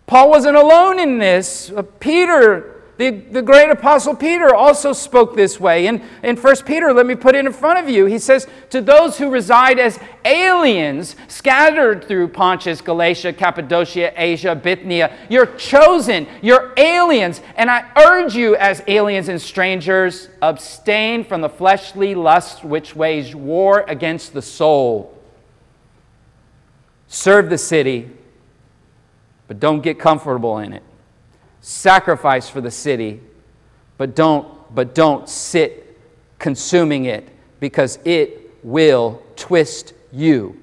[0.06, 1.72] Paul wasn't alone in this.
[1.72, 5.86] Uh, Peter the, the great apostle Peter also spoke this way.
[5.86, 8.05] In, in 1 Peter, let me put it in front of you.
[8.05, 15.15] He says, To those who reside as aliens scattered through Pontus, Galatia, Cappadocia, Asia, Bithynia,
[15.29, 17.41] you're chosen, you're aliens.
[17.55, 23.36] And I urge you, as aliens and strangers, abstain from the fleshly lust which wage
[23.36, 25.13] war against the soul.
[27.07, 28.10] Serve the city,
[29.47, 30.83] but don't get comfortable in it
[31.62, 33.22] sacrifice for the city,
[33.98, 36.00] but don't, but don't sit
[36.39, 40.62] consuming it because it will twist you.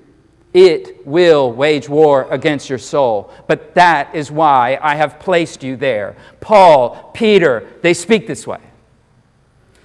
[0.53, 3.33] It will wage war against your soul.
[3.49, 6.17] But that is why I have placed you there.
[6.41, 8.61] Paul, Peter, they speak this way.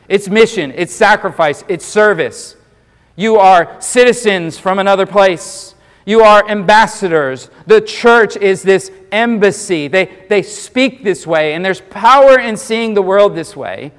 [0.07, 2.55] It's mission, it's sacrifice, it's service.
[3.15, 5.75] You are citizens from another place.
[6.09, 7.51] You are ambassadors.
[7.67, 9.87] The church is this embassy.
[9.87, 13.91] They, they speak this way, and there's power in seeing the world this way.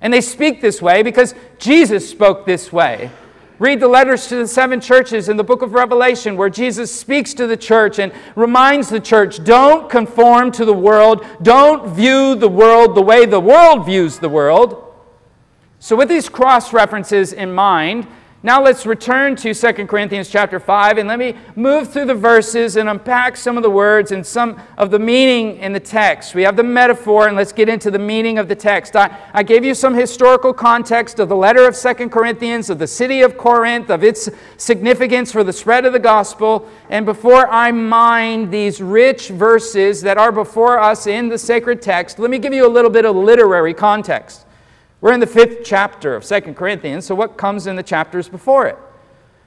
[0.00, 3.10] And they speak this way because Jesus spoke this way.
[3.58, 7.34] Read the letters to the seven churches in the book of Revelation where Jesus speaks
[7.34, 12.48] to the church and reminds the church don't conform to the world, don't view the
[12.48, 14.94] world the way the world views the world.
[15.78, 18.06] So, with these cross references in mind,
[18.44, 22.76] Now let's return to 2 Corinthians chapter 5 and let me move through the verses
[22.76, 26.34] and unpack some of the words and some of the meaning in the text.
[26.34, 28.96] We have the metaphor and let's get into the meaning of the text.
[28.96, 32.86] I, I gave you some historical context of the letter of 2 Corinthians, of the
[32.86, 34.28] city of Corinth, of its
[34.58, 36.68] significance for the spread of the gospel.
[36.90, 42.18] And before I mine these rich verses that are before us in the sacred text,
[42.18, 44.43] let me give you a little bit of literary context.
[45.04, 48.66] We're in the fifth chapter of Second Corinthians, so what comes in the chapters before
[48.68, 48.78] it?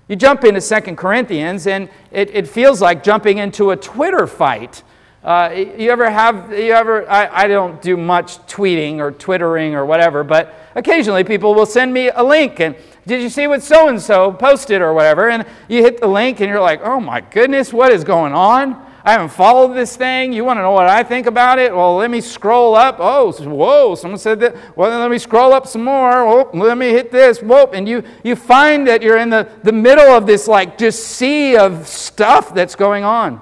[0.07, 4.83] You jump into Second Corinthians, and it, it feels like jumping into a Twitter fight.
[5.23, 9.83] Uh, you ever have, you ever, I, I don't do much tweeting or twittering or
[9.83, 12.75] whatever, but occasionally people will send me a link and
[13.07, 15.27] did you see what so and so posted or whatever?
[15.27, 18.85] And you hit the link and you're like, oh my goodness, what is going on?
[19.07, 20.33] I haven't followed this thing.
[20.33, 21.73] You want to know what I think about it?
[21.73, 22.97] Well, let me scroll up.
[22.99, 24.75] Oh, whoa, someone said that.
[24.75, 26.27] Well, let me scroll up some more.
[26.27, 27.41] Oh, let me hit this.
[27.41, 27.69] Whoop.
[27.71, 31.55] And you, you find that you're in the, the middle of this, like, just sea
[31.55, 33.39] of stuff that's going on.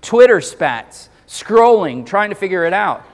[0.00, 3.04] Twitter spats, scrolling, trying to figure it out.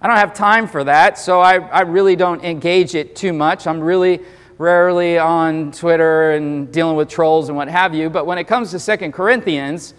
[0.00, 3.66] I don't have time for that, so I, I really don't engage it too much.
[3.66, 4.20] I'm really
[4.58, 8.10] rarely on Twitter and dealing with trolls and what have you.
[8.10, 9.94] But when it comes to Second Corinthians,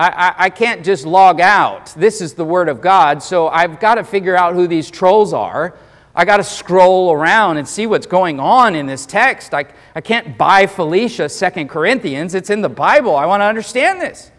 [0.00, 1.92] I, I, can't just log out.
[1.94, 5.34] This is the Word of God, so I've got to figure out who these trolls
[5.34, 5.76] are.
[6.14, 9.52] I got to scroll around and see what's going on in this text.
[9.52, 12.34] I, I can't bye Felicia Second Corinthians.
[12.34, 13.14] It's in the Bible.
[13.14, 14.30] I want to understand this.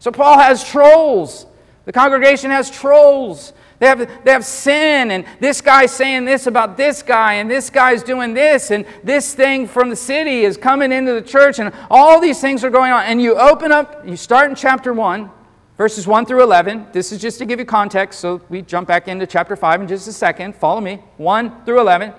[0.00, 1.46] So Paul has trolls.
[1.86, 3.54] The congregation has trolls.
[3.78, 7.68] They have, they have sin, and this guy's saying this about this guy, and this
[7.68, 11.72] guy's doing this, and this thing from the city is coming into the church, and
[11.90, 13.04] all these things are going on.
[13.04, 15.30] And you open up, you start in chapter 1,
[15.76, 16.86] verses 1 through 11.
[16.92, 19.88] This is just to give you context, so we jump back into chapter 5 in
[19.88, 20.56] just a second.
[20.56, 21.02] Follow me.
[21.18, 22.14] 1 through 11.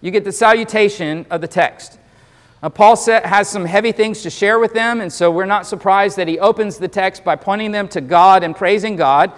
[0.00, 1.98] You get the salutation of the text.
[2.74, 6.28] Paul has some heavy things to share with them, and so we're not surprised that
[6.28, 9.32] he opens the text by pointing them to God and praising God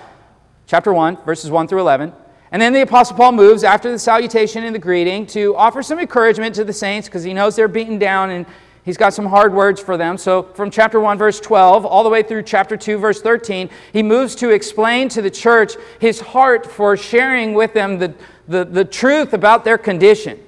[0.67, 2.13] chapter 1, verses 1 through 11.
[2.53, 5.99] And then the Apostle Paul moves after the salutation and the greeting to offer some
[5.99, 8.47] encouragement to the saints because he knows they're beaten down and
[8.85, 10.17] he's got some hard words for them.
[10.17, 14.03] So from chapter 1, verse 12, all the way through chapter 2, verse 13, he
[14.03, 18.15] moves to explain to the church his heart for sharing with them the,
[18.49, 20.41] the, the truth about their condition.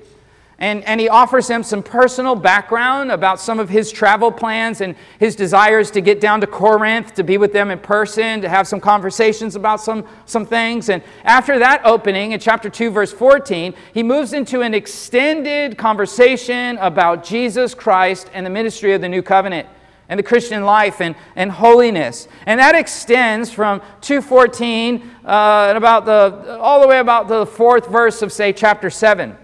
[0.61, 4.97] And, and he offers them some personal background about some of his travel plans and
[5.21, 8.66] his desires to get down to Corinth, to be with them in person, to have
[8.66, 10.88] some conversations about some, some things.
[10.88, 16.77] And after that opening in chapter 2, verse 14, he moves into an extended conversation
[16.79, 19.68] about Jesus Christ and the ministry of the new covenant
[20.09, 22.27] and the Christian life and, and holiness.
[22.47, 27.87] And that extends from 214 uh, and about the, all the way about the fourth
[27.88, 29.37] verse of, say, chapter 7.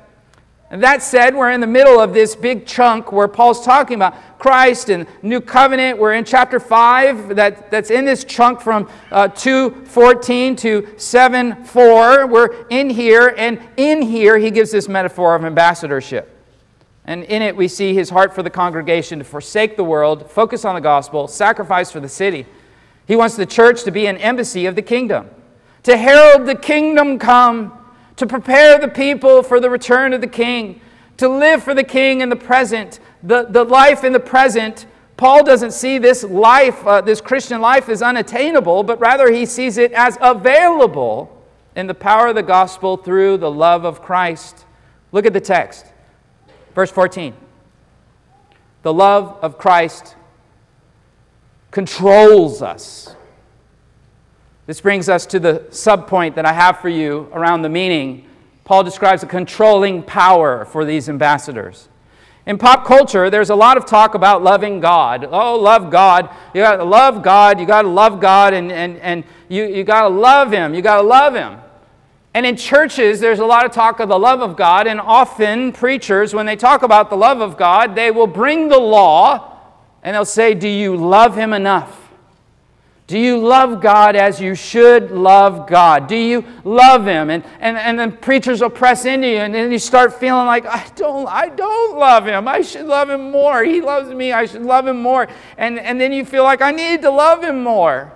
[0.74, 4.40] And that said, we're in the middle of this big chunk where Paul's talking about
[4.40, 6.00] Christ and New Covenant.
[6.00, 12.28] We're in chapter 5 that, that's in this chunk from uh, 2.14 to 7.4.
[12.28, 16.37] We're in here, and in here he gives this metaphor of ambassadorship.
[17.04, 20.64] And in it we see his heart for the congregation to forsake the world, focus
[20.64, 22.46] on the gospel, sacrifice for the city.
[23.06, 25.30] He wants the church to be an embassy of the kingdom,
[25.84, 27.78] to herald the kingdom come
[28.16, 30.81] to prepare the people for the return of the king,
[31.16, 34.87] to live for the king in the present, the, the life in the present.
[35.16, 39.79] Paul doesn't see this life, uh, this Christian life, as unattainable, but rather he sees
[39.79, 41.42] it as available
[41.77, 44.64] in the power of the gospel through the love of Christ.
[45.12, 45.87] Look at the text,
[46.74, 47.35] verse 14.
[48.83, 50.14] The love of Christ
[51.70, 53.16] controls us.
[54.66, 58.27] This brings us to the subpoint that I have for you around the meaning.
[58.64, 61.88] Paul describes a controlling power for these ambassadors.
[62.46, 65.27] In pop culture, there's a lot of talk about loving God.
[65.31, 66.29] Oh, love God.
[66.55, 67.59] You got to love God.
[67.59, 70.74] You got to love God, and, and, and you, you got to love Him.
[70.74, 71.59] You got to love Him.
[72.35, 75.72] And in churches, there's a lot of talk of the love of God, and often
[75.72, 79.50] preachers, when they talk about the love of God, they will bring the law
[80.03, 82.03] and they'll say, Do you love Him enough?
[83.06, 86.06] Do you love God as you should love God?
[86.06, 87.28] Do you love Him?
[87.28, 90.64] And, and, and then preachers will press into you, and then you start feeling like,
[90.64, 92.48] I don't, I don't love Him.
[92.48, 93.62] I should love Him more.
[93.62, 94.33] He loves me.
[94.33, 95.29] I should love Him more.
[95.58, 98.10] And, and then you feel like, I need to love Him more.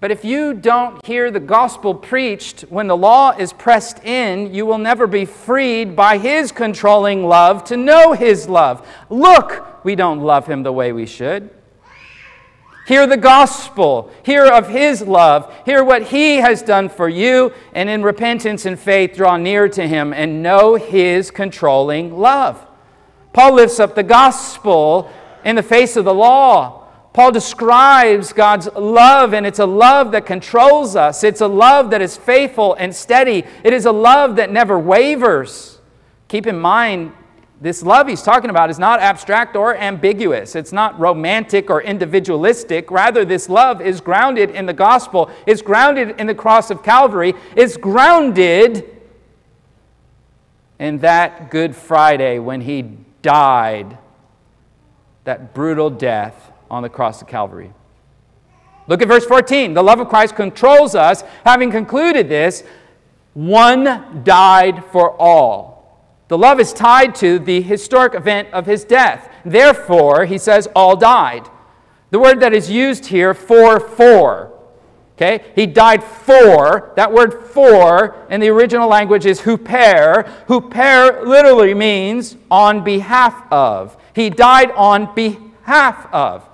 [0.00, 4.66] But if you don't hear the gospel preached when the law is pressed in, you
[4.66, 8.86] will never be freed by His controlling love to know His love.
[9.08, 11.50] Look, we don't love Him the way we should.
[12.88, 14.10] Hear the gospel.
[14.22, 15.54] Hear of his love.
[15.66, 17.52] Hear what he has done for you.
[17.74, 22.66] And in repentance and faith, draw near to him and know his controlling love.
[23.34, 25.10] Paul lifts up the gospel
[25.44, 26.86] in the face of the law.
[27.12, 31.22] Paul describes God's love, and it's a love that controls us.
[31.22, 33.44] It's a love that is faithful and steady.
[33.64, 35.78] It is a love that never wavers.
[36.28, 37.12] Keep in mind,
[37.60, 40.54] this love he's talking about is not abstract or ambiguous.
[40.54, 42.90] It's not romantic or individualistic.
[42.90, 47.34] Rather, this love is grounded in the gospel, it's grounded in the cross of Calvary,
[47.56, 48.84] it's grounded
[50.78, 52.82] in that Good Friday when he
[53.22, 53.98] died
[55.24, 57.72] that brutal death on the cross of Calvary.
[58.86, 59.74] Look at verse 14.
[59.74, 61.22] The love of Christ controls us.
[61.44, 62.62] Having concluded this,
[63.34, 65.77] one died for all
[66.28, 69.32] the love is tied to the historic event of his death.
[69.44, 71.48] Therefore, he says, all died.
[72.10, 74.52] The word that is used here, for, for.
[75.16, 75.44] Okay?
[75.54, 76.92] He died for.
[76.96, 80.28] That word for in the original language is huper.
[80.46, 83.96] Huper literally means on behalf of.
[84.14, 86.48] He died on behalf of.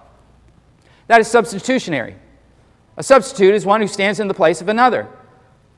[1.09, 2.17] That is substitutionary.
[2.97, 5.09] A substitute is one who stands in the place of another.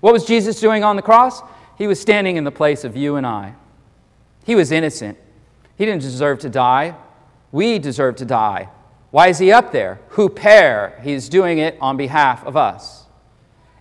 [0.01, 1.41] What was Jesus doing on the cross?
[1.79, 3.55] He was standing in the place of you and I.
[4.47, 5.19] He was innocent.
[5.77, 6.95] He didn't deserve to die.
[7.51, 8.69] We deserve to die.
[9.11, 9.99] Why is he up there?
[10.13, 11.03] Huper.
[11.03, 13.07] He's doing it on behalf of us.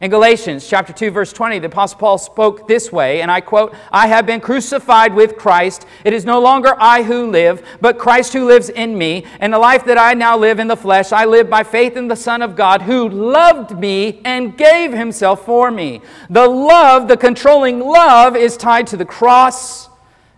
[0.01, 3.76] In Galatians chapter 2 verse 20, the apostle Paul spoke this way, and I quote,
[3.91, 5.86] "I have been crucified with Christ.
[6.03, 9.59] It is no longer I who live, but Christ who lives in me, and the
[9.59, 12.41] life that I now live in the flesh, I live by faith in the Son
[12.41, 18.36] of God who loved me and gave himself for me." The love, the controlling love
[18.36, 19.89] is tied to the cross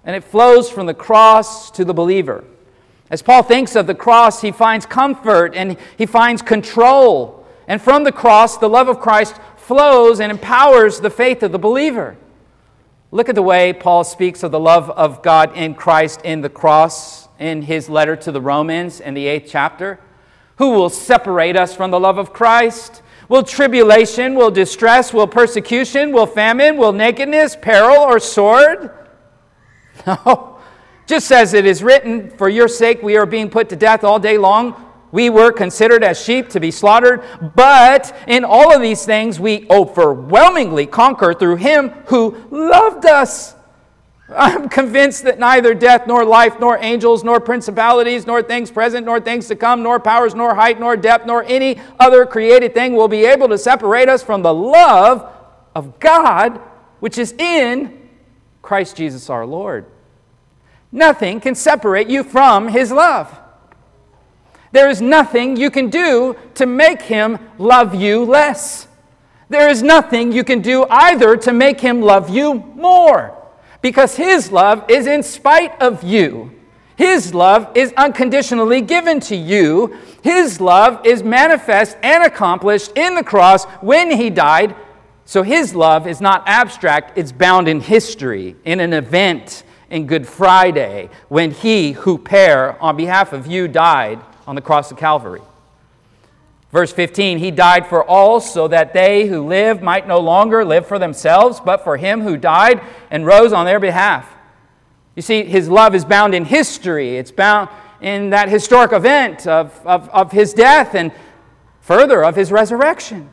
[0.08, 2.46] and it flows from the cross to the believer.
[3.12, 7.46] As Paul thinks of the cross, he finds comfort and he finds control.
[7.68, 11.60] And from the cross, the love of Christ flows and empowers the faith of the
[11.60, 12.16] believer.
[13.12, 16.50] Look at the way Paul speaks of the love of God in Christ in the
[16.50, 20.00] cross in his letter to the Romans in the eighth chapter.
[20.56, 23.02] Who will separate us from the love of Christ?
[23.28, 28.97] Will tribulation, will distress, will persecution, will famine, will nakedness, peril, or sword?
[30.08, 30.60] No.
[31.08, 34.20] Just as it is written, For your sake we are being put to death all
[34.20, 34.84] day long.
[35.12, 37.24] We were considered as sheep to be slaughtered,
[37.56, 43.56] but in all of these things we overwhelmingly conquer through him who loved us.
[44.36, 49.22] I'm convinced that neither death, nor life, nor angels, nor principalities, nor things present, nor
[49.22, 53.08] things to come, nor powers, nor height, nor depth, nor any other created thing will
[53.08, 55.34] be able to separate us from the love
[55.74, 56.60] of God
[57.00, 58.10] which is in
[58.62, 59.86] Christ Jesus our Lord.
[60.92, 63.38] Nothing can separate you from His love.
[64.72, 68.88] There is nothing you can do to make Him love you less.
[69.50, 73.34] There is nothing you can do either to make Him love you more.
[73.82, 76.52] Because His love is in spite of you.
[76.96, 79.96] His love is unconditionally given to you.
[80.24, 84.76] His love is manifest and accomplished in the cross when He died.
[85.26, 90.28] So His love is not abstract, it's bound in history, in an event in Good
[90.28, 95.42] Friday when he, huper, on behalf of you, died on the cross of Calvary.
[96.72, 100.86] Verse 15, he died for all so that they who live might no longer live
[100.86, 104.34] for themselves, but for him who died and rose on their behalf.
[105.16, 107.70] You see, his love is bound in history, it's bound
[108.02, 111.12] in that historic event of, of, of his death and
[111.80, 113.30] further of his resurrection.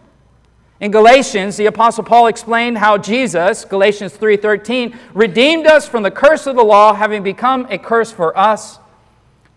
[0.81, 6.47] In Galatians, the apostle Paul explained how Jesus, Galatians 3:13, redeemed us from the curse
[6.47, 8.81] of the law having become a curse for us.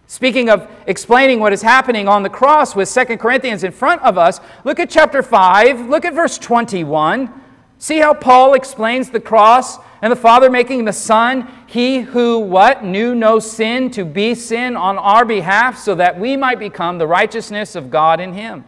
[0.06, 4.18] Speaking of explaining what is happening on the cross with 2 Corinthians in front of
[4.18, 7.30] us, look at chapter 5, look at verse 21.
[7.78, 12.84] See how Paul explains the cross and the Father making the Son, he who what
[12.84, 17.08] knew no sin to be sin on our behalf so that we might become the
[17.08, 18.64] righteousness of God in him.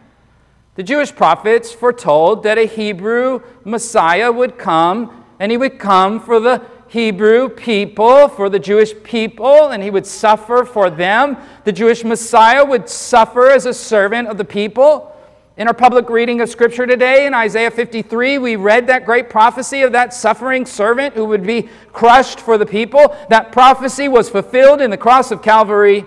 [0.79, 6.39] The Jewish prophets foretold that a Hebrew Messiah would come, and he would come for
[6.39, 11.35] the Hebrew people, for the Jewish people, and he would suffer for them.
[11.65, 15.13] The Jewish Messiah would suffer as a servant of the people.
[15.57, 19.81] In our public reading of Scripture today, in Isaiah 53, we read that great prophecy
[19.81, 23.17] of that suffering servant who would be crushed for the people.
[23.27, 26.05] That prophecy was fulfilled in the cross of Calvary,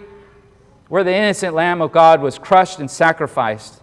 [0.89, 3.82] where the innocent Lamb of God was crushed and sacrificed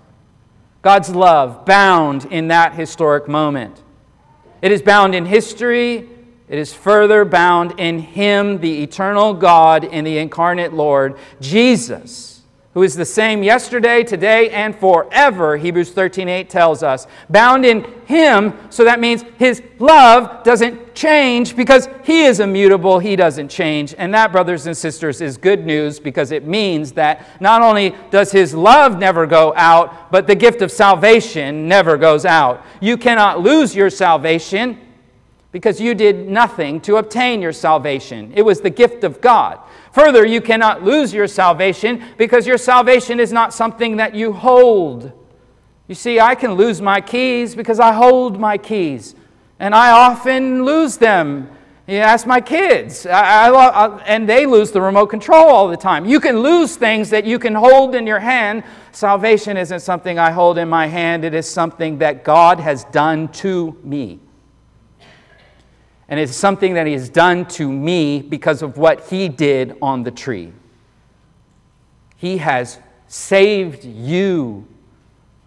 [0.82, 3.82] God's love bound in that historic moment.
[4.62, 6.10] It is bound in history.
[6.48, 12.39] It is further bound in Him, the eternal God and the incarnate Lord, Jesus,
[12.76, 17.08] who is the same yesterday, today, and forever, Hebrews 13:8 tells us.
[17.28, 23.16] Bound in him, so that means his love doesn't change because he is immutable, he
[23.16, 23.96] doesn't change.
[23.98, 28.32] And that, brothers and sisters, is good news because it means that not only does
[28.32, 32.64] his love never go out, but the gift of salvation never goes out.
[32.82, 34.78] You cannot lose your salvation
[35.52, 38.32] because you did nothing to obtain your salvation.
[38.36, 39.60] It was the gift of God.
[39.92, 45.12] Further, you cannot lose your salvation because your salvation is not something that you hold.
[45.88, 49.16] You see, I can lose my keys because I hold my keys,
[49.60, 51.50] and I often lose them.
[51.88, 55.78] You ask my kids, I, I, I, and they lose the remote control all the
[55.78, 56.06] time.
[56.06, 58.64] You can lose things that you can hold in your hand.
[58.92, 63.28] Salvation isn't something I hold in my hand, it is something that God has done
[63.30, 64.20] to me.
[66.10, 70.04] And it's something that He has done to me because of what He did on
[70.04, 70.52] the tree.
[72.18, 74.68] He has saved you,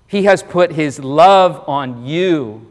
[0.07, 2.69] He has put His love on you.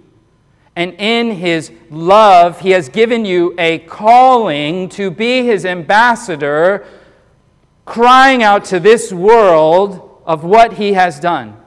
[0.73, 6.87] And in His love, He has given you a calling to be His ambassador,
[7.83, 11.57] crying out to this world of what He has done.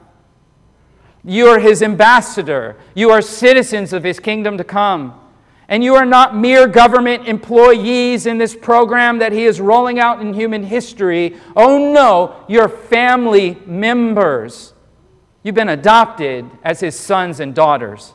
[1.23, 5.21] You are His ambassador, you are citizens of His kingdom to come.
[5.67, 10.21] And you are not mere government employees in this program that he is rolling out
[10.21, 11.35] in human history.
[11.55, 14.73] Oh no, you're family members.
[15.41, 18.13] You've been adopted as his sons and daughters.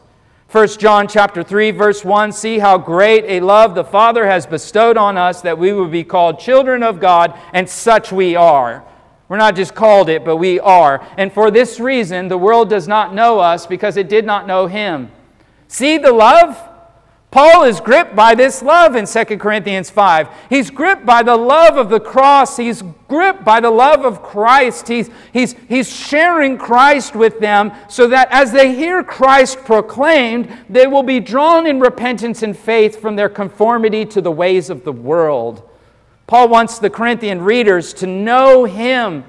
[0.51, 4.96] 1 John chapter 3 verse 1 see how great a love the Father has bestowed
[4.96, 8.84] on us that we would be called children of God and such we are.
[9.28, 11.07] We're not just called it but we are.
[11.16, 14.66] And for this reason the world does not know us because it did not know
[14.66, 15.12] him.
[15.68, 16.69] See the love?
[17.30, 20.28] Paul is gripped by this love in 2 Corinthians 5.
[20.48, 22.56] He's gripped by the love of the cross.
[22.56, 24.88] He's gripped by the love of Christ.
[24.88, 30.88] He's, he's, he's sharing Christ with them so that as they hear Christ proclaimed, they
[30.88, 34.92] will be drawn in repentance and faith from their conformity to the ways of the
[34.92, 35.62] world.
[36.26, 39.24] Paul wants the Corinthian readers to know him,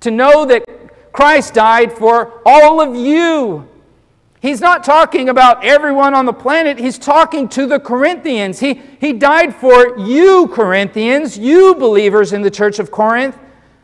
[0.00, 0.64] to know that
[1.12, 3.68] Christ died for all of you
[4.40, 6.78] He's not talking about everyone on the planet.
[6.78, 8.60] He's talking to the Corinthians.
[8.60, 13.36] He, he died for you, Corinthians, you believers in the church of Corinth.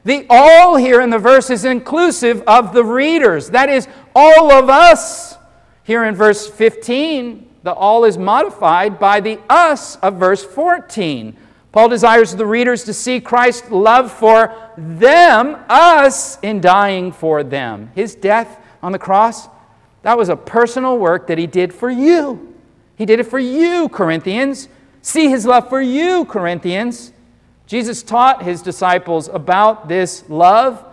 [0.05, 3.51] The all here in the verse is inclusive of the readers.
[3.51, 5.37] That is, all of us.
[5.83, 11.37] Here in verse 15, the all is modified by the us of verse 14.
[11.73, 17.91] Paul desires the readers to see Christ's love for them, us, in dying for them.
[17.95, 19.49] His death on the cross
[20.05, 22.55] that was a personal work that he did for you.
[22.97, 24.69] He did it for you, Corinthians.
[25.01, 27.13] See his love for you, Corinthians.
[27.67, 30.85] Jesus taught his disciples about this love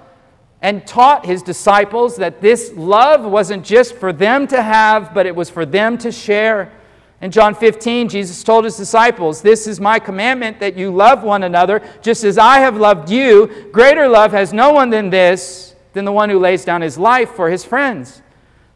[0.62, 5.36] and taught his disciples that this love wasn't just for them to have, but it
[5.36, 6.72] was for them to share.
[7.20, 11.44] In John 15, Jesus told his disciples, This is my commandment that you love one
[11.44, 13.70] another, just as I have loved you.
[13.74, 17.32] Greater love has no one than this, than the one who lays down his life
[17.32, 18.21] for his friends.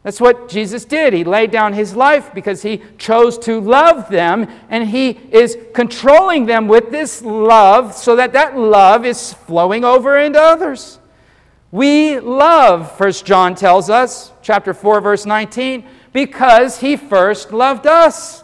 [0.06, 1.14] That's what Jesus did.
[1.14, 6.46] He laid down his life because he chose to love them, and he is controlling
[6.46, 11.00] them with this love so that that love is flowing over into others.
[11.72, 15.84] We love, First John tells us, chapter 4, verse 19,
[16.14, 18.44] because he first loved us.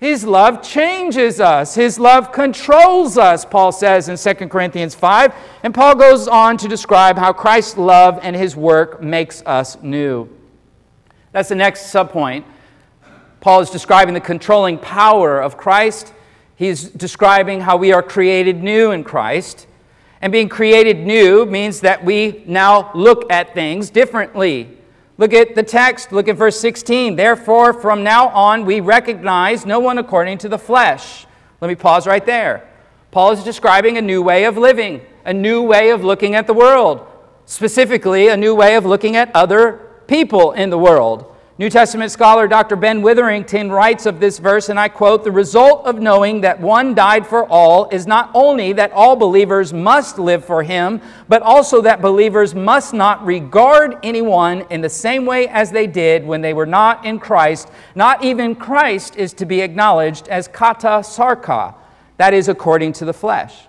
[0.00, 1.74] His love changes us.
[1.74, 5.34] His love controls us, Paul says in 2 Corinthians 5.
[5.62, 10.26] And Paul goes on to describe how Christ's love and his work makes us new.
[11.32, 12.44] That's the next subpoint.
[13.40, 16.12] Paul is describing the controlling power of Christ.
[16.56, 19.66] He's describing how we are created new in Christ.
[20.20, 24.78] And being created new means that we now look at things differently.
[25.18, 27.16] Look at the text, look at verse 16.
[27.16, 31.26] Therefore, from now on, we recognize no one according to the flesh.
[31.60, 32.68] Let me pause right there.
[33.10, 36.54] Paul is describing a new way of living, a new way of looking at the
[36.54, 37.06] world,
[37.46, 41.32] specifically, a new way of looking at other people in the world.
[41.58, 42.76] New Testament scholar Dr.
[42.76, 46.94] Ben Witherington writes of this verse, and I quote The result of knowing that one
[46.94, 51.82] died for all is not only that all believers must live for him, but also
[51.82, 56.54] that believers must not regard anyone in the same way as they did when they
[56.54, 57.70] were not in Christ.
[57.94, 61.74] Not even Christ is to be acknowledged as kata sarka,
[62.16, 63.66] that is, according to the flesh.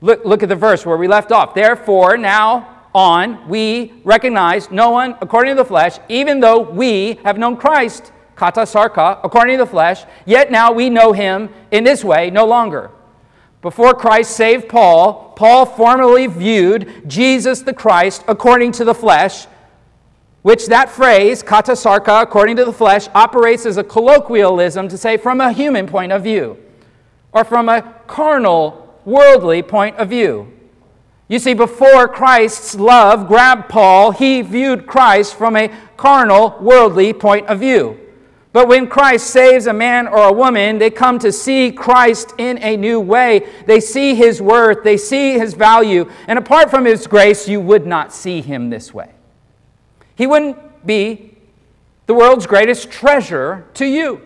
[0.00, 1.52] Look, look at the verse where we left off.
[1.54, 7.38] Therefore, now on, we recognize no one according to the flesh, even though we have
[7.38, 12.04] known Christ, kata sarka, according to the flesh, yet now we know him in this
[12.04, 12.90] way no longer.
[13.62, 19.46] Before Christ saved Paul, Paul formally viewed Jesus the Christ according to the flesh,
[20.42, 25.16] which that phrase, kata sarka, according to the flesh, operates as a colloquialism to say
[25.16, 26.58] from a human point of view
[27.32, 30.52] or from a carnal, worldly point of view.
[31.32, 37.46] You see, before Christ's love grabbed Paul, he viewed Christ from a carnal, worldly point
[37.46, 37.98] of view.
[38.52, 42.58] But when Christ saves a man or a woman, they come to see Christ in
[42.58, 43.48] a new way.
[43.66, 46.10] They see his worth, they see his value.
[46.28, 49.10] And apart from his grace, you would not see him this way.
[50.16, 51.34] He wouldn't be
[52.04, 54.20] the world's greatest treasure to you.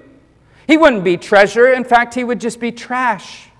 [0.67, 1.73] He wouldn't be treasure.
[1.73, 3.51] In fact, he would just be trash.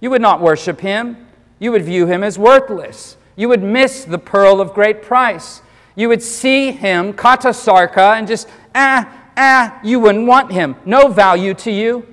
[0.00, 1.23] You would not worship him.
[1.64, 3.16] You would view him as worthless.
[3.36, 5.62] You would miss the pearl of great price.
[5.96, 10.76] You would see him, kata sarka, and just, ah, ah, you wouldn't want him.
[10.84, 12.06] No value to you.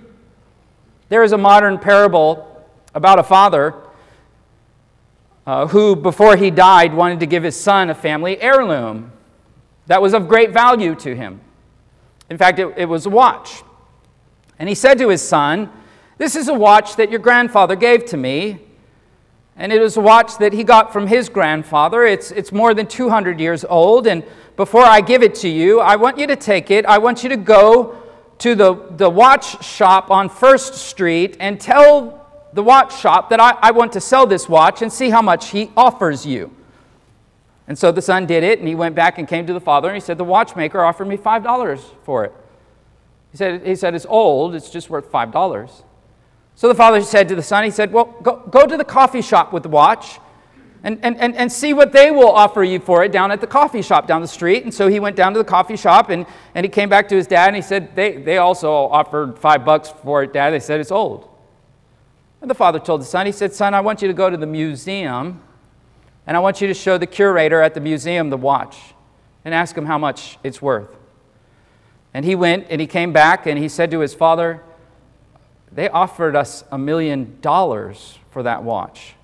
[1.09, 3.75] There is a modern parable about a father
[5.45, 9.11] uh, who, before he died, wanted to give his son a family heirloom
[9.87, 11.41] that was of great value to him.
[12.29, 13.63] In fact, it, it was a watch.
[14.57, 15.69] And he said to his son,
[16.17, 18.61] This is a watch that your grandfather gave to me.
[19.61, 22.03] And it was a watch that he got from his grandfather.
[22.03, 24.07] It's, it's more than 200 years old.
[24.07, 24.23] And
[24.55, 26.83] before I give it to you, I want you to take it.
[26.87, 27.95] I want you to go
[28.39, 33.51] to the, the watch shop on First Street and tell the watch shop that I,
[33.61, 36.49] I want to sell this watch and see how much he offers you.
[37.67, 39.89] And so the son did it, and he went back and came to the father,
[39.89, 42.33] and he said, The watchmaker offered me $5 for it.
[43.29, 45.83] He said, he said It's old, it's just worth $5.
[46.55, 49.21] So the father said to the son, He said, Well, go, go to the coffee
[49.21, 50.19] shop with the watch
[50.83, 53.47] and, and, and, and see what they will offer you for it down at the
[53.47, 54.63] coffee shop down the street.
[54.63, 56.25] And so he went down to the coffee shop and,
[56.55, 59.63] and he came back to his dad and he said, they, they also offered five
[59.63, 60.51] bucks for it, dad.
[60.51, 61.29] They said, It's old.
[62.41, 64.37] And the father told the son, He said, Son, I want you to go to
[64.37, 65.41] the museum
[66.27, 68.77] and I want you to show the curator at the museum the watch
[69.43, 70.95] and ask him how much it's worth.
[72.13, 74.61] And he went and he came back and he said to his father,
[75.73, 79.15] They offered us a million dollars for that watch.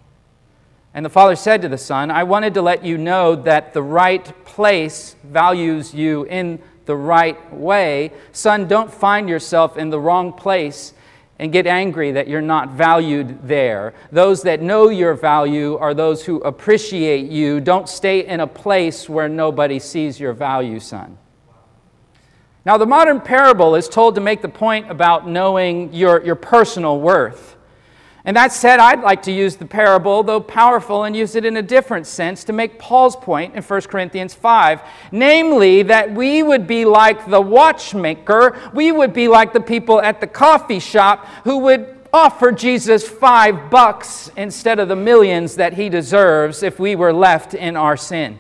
[0.94, 3.84] And the father said to the son, I wanted to let you know that the
[3.84, 8.12] right place values you in the right way.
[8.32, 10.94] Son, don't find yourself in the wrong place
[11.38, 13.94] and get angry that you're not valued there.
[14.12, 17.60] Those that know your value are those who appreciate you.
[17.60, 21.18] Don't stay in a place where nobody sees your value, son.
[22.68, 27.00] Now, the modern parable is told to make the point about knowing your, your personal
[27.00, 27.56] worth.
[28.26, 31.56] And that said, I'd like to use the parable, though powerful, and use it in
[31.56, 34.82] a different sense to make Paul's point in 1 Corinthians 5.
[35.14, 40.20] Namely, that we would be like the watchmaker, we would be like the people at
[40.20, 45.88] the coffee shop who would offer Jesus five bucks instead of the millions that he
[45.88, 48.38] deserves if we were left in our sin.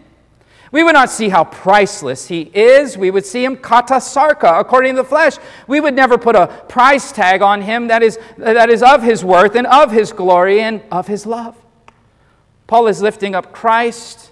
[0.71, 2.97] We would not see how priceless he is.
[2.97, 5.37] We would see him kata sarka, according to the flesh.
[5.67, 9.23] We would never put a price tag on him that is, that is of his
[9.23, 11.55] worth and of his glory and of his love.
[12.67, 14.31] Paul is lifting up Christ.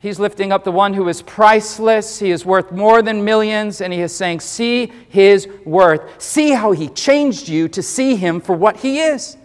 [0.00, 2.20] He's lifting up the one who is priceless.
[2.20, 3.80] He is worth more than millions.
[3.80, 6.22] And he is saying, See his worth.
[6.22, 9.37] See how he changed you to see him for what he is.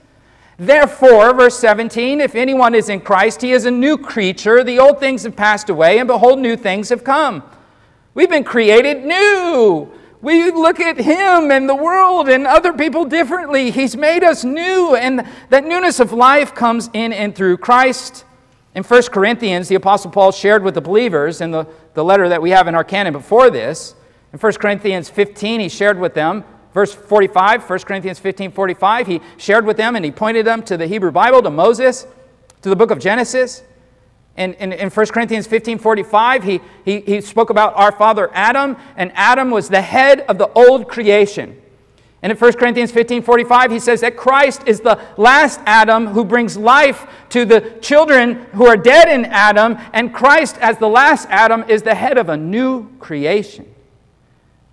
[0.66, 4.64] Therefore, verse 17, if anyone is in Christ, he is a new creature.
[4.64, 7.44] The old things have passed away, and behold, new things have come.
[8.14, 9.92] We've been created new.
[10.22, 13.72] We look at him and the world and other people differently.
[13.72, 18.24] He's made us new, and that newness of life comes in and through Christ.
[18.74, 22.42] In 1 Corinthians, the Apostle Paul shared with the believers in the, the letter that
[22.42, 23.96] we have in our canon before this.
[24.32, 29.22] In 1 Corinthians 15, he shared with them Verse 45, 1 Corinthians 15 45, he
[29.38, 32.08] shared with them and he pointed them to the Hebrew Bible, to Moses,
[32.62, 33.64] to the book of Genesis.
[34.36, 38.76] And in, in 1 Corinthians 15 45, he, he, he spoke about our father Adam,
[38.98, 41.62] and Adam was the head of the old creation.
[42.24, 46.26] And in 1 Corinthians 15 45, he says that Christ is the last Adam who
[46.26, 51.28] brings life to the children who are dead in Adam, and Christ, as the last
[51.30, 53.73] Adam, is the head of a new creation.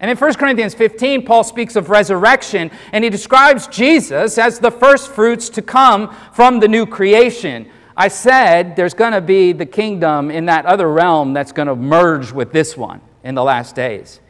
[0.01, 4.71] And in 1 Corinthians 15, Paul speaks of resurrection, and he describes Jesus as the
[4.71, 7.71] first fruits to come from the new creation.
[7.97, 11.77] I said there's going to be the kingdom in that other realm that's going to
[11.77, 14.21] merge with this one in the last days.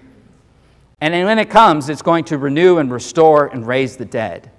[1.01, 4.51] And when it comes, it's going to renew and restore and raise the dead.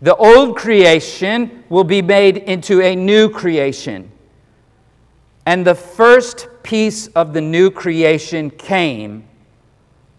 [0.00, 4.10] The old creation will be made into a new creation.
[5.44, 9.24] And the first piece of the new creation came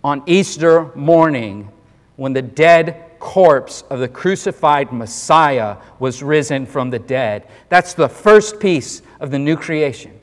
[0.04, 1.70] on Easter morning
[2.16, 7.48] when the dead corpse of the crucified Messiah was risen from the dead.
[7.70, 10.20] That's the first piece of the new creation.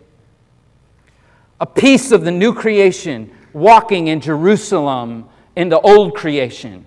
[1.60, 6.84] A piece of the new creation walking in Jerusalem in the old creation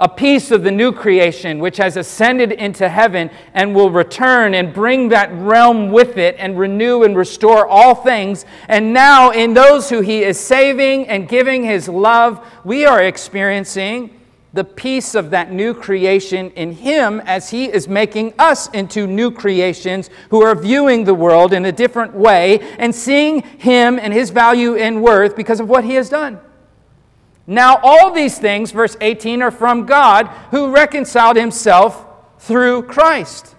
[0.00, 4.72] a piece of the new creation which has ascended into heaven and will return and
[4.72, 8.44] bring that realm with it and renew and restore all things.
[8.68, 14.14] And now, in those who he is saving and giving his love, we are experiencing
[14.52, 19.30] the peace of that new creation in him as he is making us into new
[19.30, 24.30] creations who are viewing the world in a different way and seeing him and his
[24.30, 26.40] value and worth because of what he has done.
[27.50, 32.06] Now, all these things, verse 18, are from God who reconciled himself
[32.38, 33.56] through Christ.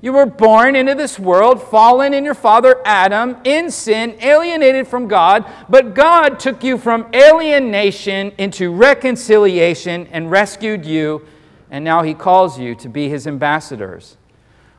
[0.00, 5.06] You were born into this world, fallen in your father Adam, in sin, alienated from
[5.06, 11.24] God, but God took you from alienation into reconciliation and rescued you,
[11.70, 14.16] and now he calls you to be his ambassadors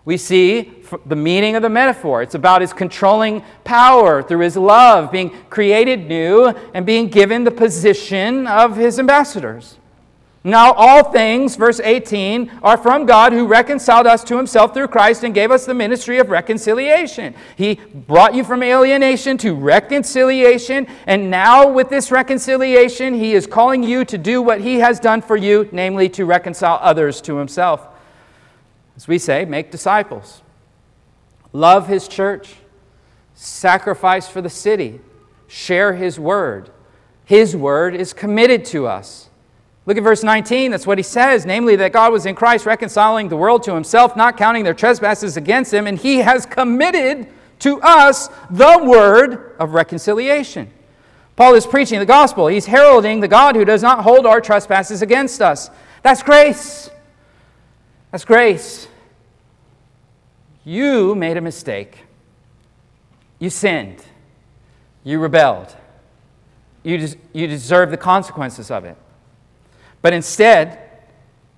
[0.07, 0.71] we see
[1.05, 2.21] the meaning of the metaphor.
[2.21, 7.51] It's about his controlling power through his love, being created new and being given the
[7.51, 9.77] position of his ambassadors.
[10.45, 15.25] Now, all things, verse 18, are from God who reconciled us to himself through Christ
[15.25, 17.35] and gave us the ministry of reconciliation.
[17.57, 23.83] He brought you from alienation to reconciliation, and now with this reconciliation, he is calling
[23.83, 27.89] you to do what he has done for you, namely to reconcile others to himself.
[28.97, 30.41] As we say, make disciples,
[31.53, 32.55] love his church,
[33.35, 34.99] sacrifice for the city,
[35.47, 36.71] share his word.
[37.23, 39.29] His word is committed to us.
[39.85, 40.71] Look at verse 19.
[40.71, 44.17] That's what he says namely, that God was in Christ reconciling the world to himself,
[44.17, 47.27] not counting their trespasses against him, and he has committed
[47.59, 50.71] to us the word of reconciliation.
[51.35, 52.47] Paul is preaching the gospel.
[52.47, 55.69] He's heralding the God who does not hold our trespasses against us.
[56.01, 56.89] That's grace.
[58.17, 58.87] That's grace.
[60.65, 61.99] You made a mistake.
[63.37, 64.03] You sinned.
[65.03, 65.75] You rebelled.
[66.81, 68.97] You, des- you deserve the consequences of it.
[70.01, 70.79] But instead,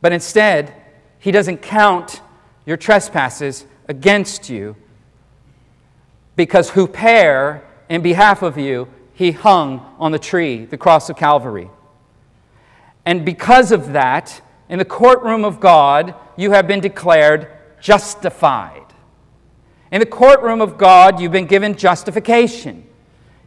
[0.02, 0.74] but instead,
[1.18, 2.20] he doesn't count
[2.66, 4.76] your trespasses against you
[6.36, 11.70] because huper in behalf of you, he hung on the tree, the cross of Calvary.
[13.06, 17.48] And because of that, in the courtroom of God, you have been declared
[17.82, 18.86] justified.
[19.92, 22.86] In the courtroom of God, you've been given justification.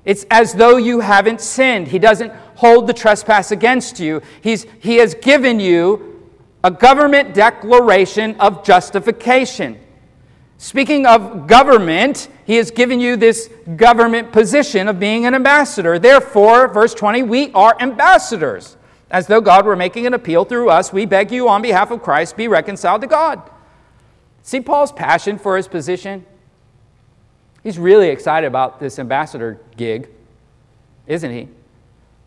[0.04, 1.86] It's as though you haven't sinned.
[1.86, 4.20] He doesn't hold the trespass against you.
[4.40, 6.28] He's, he has given you
[6.64, 9.78] a government declaration of justification.
[10.58, 16.00] Speaking of government, he has given you this government position of being an ambassador.
[16.00, 18.76] Therefore, verse 20, we are ambassadors
[19.12, 22.02] as though God were making an appeal through us, we beg you on behalf of
[22.02, 23.42] Christ, be reconciled to God.
[24.42, 26.24] See Paul's passion for his position?
[27.62, 30.08] He's really excited about this ambassador gig,
[31.06, 31.48] isn't he?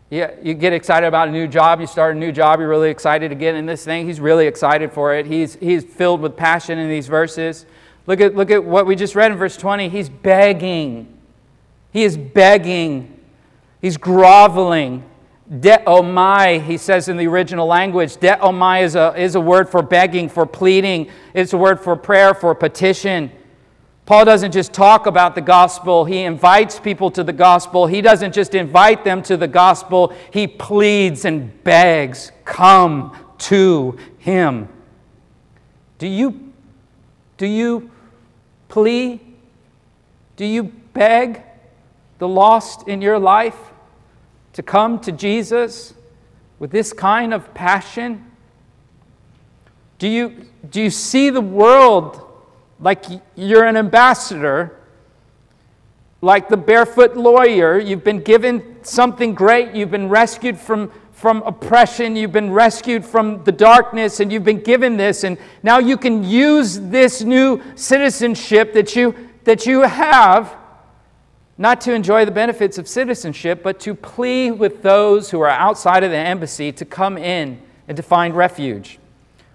[0.08, 2.90] Yeah, you get excited about a new job, you start a new job, you're really
[2.90, 4.06] excited to get in this thing.
[4.06, 5.26] He's really excited for it.
[5.26, 7.66] He's, he's filled with passion in these verses.
[8.06, 9.88] Look at, look at what we just read in verse 20.
[9.88, 11.12] He's begging.
[11.92, 13.20] He is begging.
[13.82, 15.02] He's groveling.
[15.50, 18.16] Deomai, he says in the original language.
[18.16, 21.08] Deomai is a, is a word for begging, for pleading.
[21.34, 23.30] It's a word for prayer, for petition.
[24.06, 27.88] Paul doesn't just talk about the gospel, he invites people to the gospel.
[27.88, 34.68] He doesn't just invite them to the gospel, he pleads and begs, Come to him.
[35.98, 36.52] Do you,
[37.36, 37.90] do you
[38.68, 39.20] plea?
[40.36, 41.42] Do you beg
[42.18, 43.58] the lost in your life?
[44.56, 45.92] To come to Jesus
[46.58, 48.24] with this kind of passion?
[49.98, 52.26] Do you, do you see the world
[52.80, 53.04] like
[53.34, 54.74] you're an ambassador,
[56.22, 57.78] like the barefoot lawyer?
[57.78, 63.44] You've been given something great, you've been rescued from, from oppression, you've been rescued from
[63.44, 68.72] the darkness, and you've been given this, and now you can use this new citizenship
[68.72, 70.56] that you, that you have
[71.58, 76.04] not to enjoy the benefits of citizenship, but to plead with those who are outside
[76.04, 78.98] of the embassy to come in and to find refuge.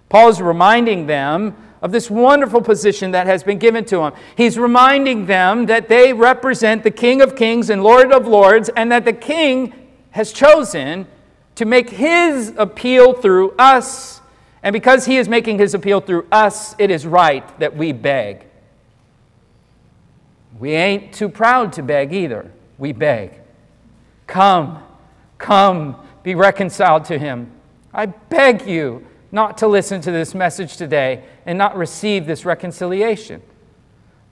[0.08, 4.12] Paul is reminding them of this wonderful position that has been given to him.
[4.36, 8.90] He's reminding them that they represent the King of Kings and Lord of Lords, and
[8.92, 9.74] that the King
[10.10, 11.06] has chosen
[11.54, 14.20] to make his appeal through us.
[14.62, 18.46] And because he is making his appeal through us, it is right that we beg.
[20.62, 22.48] We ain't too proud to beg either.
[22.78, 23.32] We beg.
[24.28, 24.80] Come,
[25.36, 27.50] come, be reconciled to him.
[27.92, 33.42] I beg you, not to listen to this message today and not receive this reconciliation.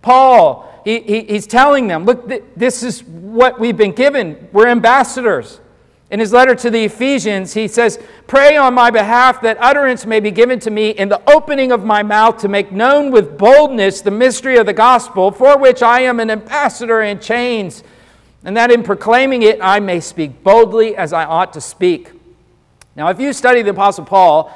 [0.03, 4.49] Paul, he, he, he's telling them, look, th- this is what we've been given.
[4.53, 5.59] We're ambassadors.
[6.11, 10.19] In his letter to the Ephesians, he says, Pray on my behalf that utterance may
[10.19, 14.01] be given to me in the opening of my mouth to make known with boldness
[14.01, 17.85] the mystery of the gospel, for which I am an ambassador in chains,
[18.43, 22.11] and that in proclaiming it I may speak boldly as I ought to speak.
[22.97, 24.53] Now, if you study the Apostle Paul,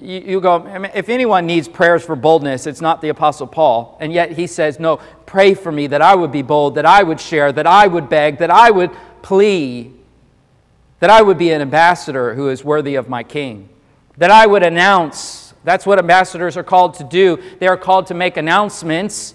[0.00, 3.98] you, you go, if anyone needs prayers for boldness, it's not the Apostle Paul.
[4.00, 4.96] And yet he says, No,
[5.26, 8.08] pray for me that I would be bold, that I would share, that I would
[8.08, 8.90] beg, that I would
[9.20, 9.92] plea
[11.04, 13.68] that I would be an ambassador who is worthy of my king,
[14.16, 15.52] that I would announce.
[15.62, 17.42] That's what ambassadors are called to do.
[17.58, 19.34] They are called to make announcements.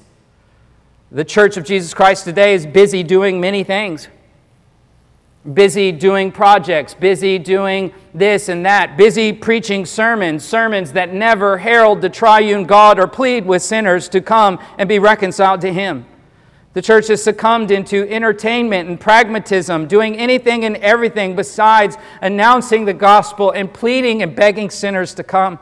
[1.12, 4.08] The Church of Jesus Christ today is busy doing many things.
[5.54, 12.02] Busy doing projects, busy doing this and that, busy preaching sermons, sermons that never herald
[12.02, 16.08] the triune God or plead with sinners to come and be reconciled to Him.
[16.74, 22.94] The church has succumbed into entertainment and pragmatism, doing anything and everything besides announcing the
[22.94, 25.58] gospel and pleading and begging sinners to come.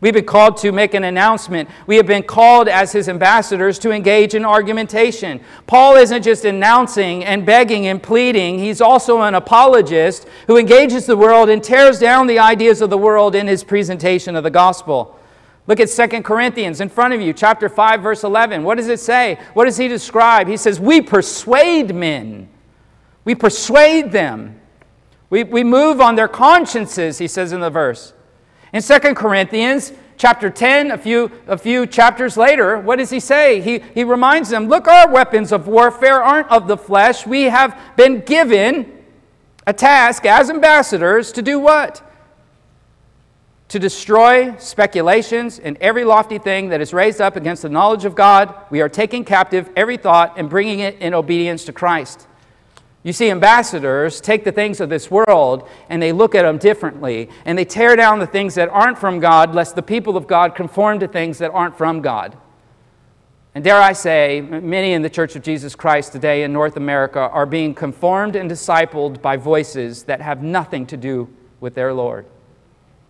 [0.00, 1.68] We've been called to make an announcement.
[1.88, 5.40] We have been called as his ambassadors to engage in argumentation.
[5.66, 11.16] Paul isn't just announcing and begging and pleading, he's also an apologist who engages the
[11.16, 15.17] world and tears down the ideas of the world in his presentation of the gospel.
[15.68, 18.64] Look at Second Corinthians in front of you, chapter 5, verse 11.
[18.64, 19.38] What does it say?
[19.52, 20.48] What does he describe?
[20.48, 22.48] He says, We persuade men.
[23.24, 24.58] We persuade them.
[25.28, 28.14] We, we move on their consciences, he says in the verse.
[28.72, 33.60] In Second Corinthians chapter 10, a few, a few chapters later, what does he say?
[33.60, 37.26] He, he reminds them, Look, our weapons of warfare aren't of the flesh.
[37.26, 38.90] We have been given
[39.66, 42.07] a task as ambassadors to do what?
[43.68, 48.14] To destroy speculations and every lofty thing that is raised up against the knowledge of
[48.14, 48.54] God.
[48.70, 52.26] We are taking captive every thought and bringing it in obedience to Christ.
[53.02, 57.28] You see, ambassadors take the things of this world and they look at them differently,
[57.44, 60.54] and they tear down the things that aren't from God, lest the people of God
[60.54, 62.36] conform to things that aren't from God.
[63.54, 67.20] And dare I say, many in the Church of Jesus Christ today in North America
[67.20, 71.28] are being conformed and discipled by voices that have nothing to do
[71.60, 72.26] with their Lord.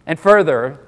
[0.09, 0.81] And further,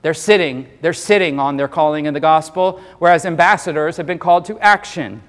[0.00, 4.46] they're sitting, they're sitting on their calling in the gospel, whereas ambassadors have been called
[4.46, 5.22] to action.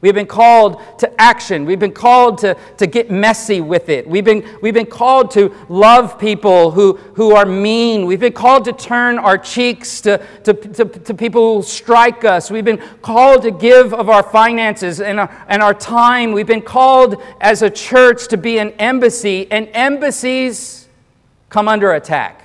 [0.00, 1.66] We've been called to action.
[1.66, 4.08] We've been called to, to get messy with it.
[4.08, 8.06] We've been, we've been called to love people who, who are mean.
[8.06, 12.50] We've been called to turn our cheeks to, to, to, to people who strike us.
[12.50, 16.32] We've been called to give of our finances and our, and our time.
[16.32, 20.79] We've been called as a church to be an embassy, and embassies
[21.50, 22.42] come under attack.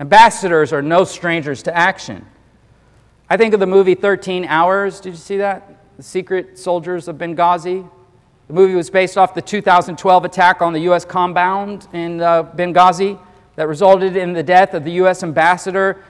[0.00, 2.26] Ambassadors are no strangers to action.
[3.30, 4.98] I think of the movie 13 Hours.
[5.00, 5.96] Did you see that?
[5.96, 7.88] The Secret Soldiers of Benghazi.
[8.48, 11.04] The movie was based off the 2012 attack on the U.S.
[11.04, 13.18] compound in uh, Benghazi
[13.56, 15.22] that resulted in the death of the U.S.
[15.22, 16.02] ambassador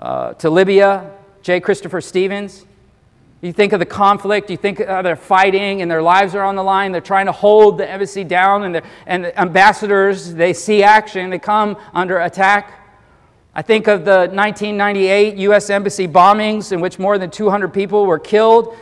[0.00, 1.12] uh, to Libya,
[1.42, 1.60] J.
[1.60, 2.66] Christopher Stevens.
[3.42, 6.56] You think of the conflict, you think uh, they're fighting and their lives are on
[6.56, 6.90] the line.
[6.90, 11.38] They're trying to hold the embassy down, and, and the ambassadors, they see action, they
[11.38, 12.82] come under attack.
[13.54, 15.70] I think of the 1998 U.S.
[15.70, 18.74] Embassy bombings in which more than 200 people were killed,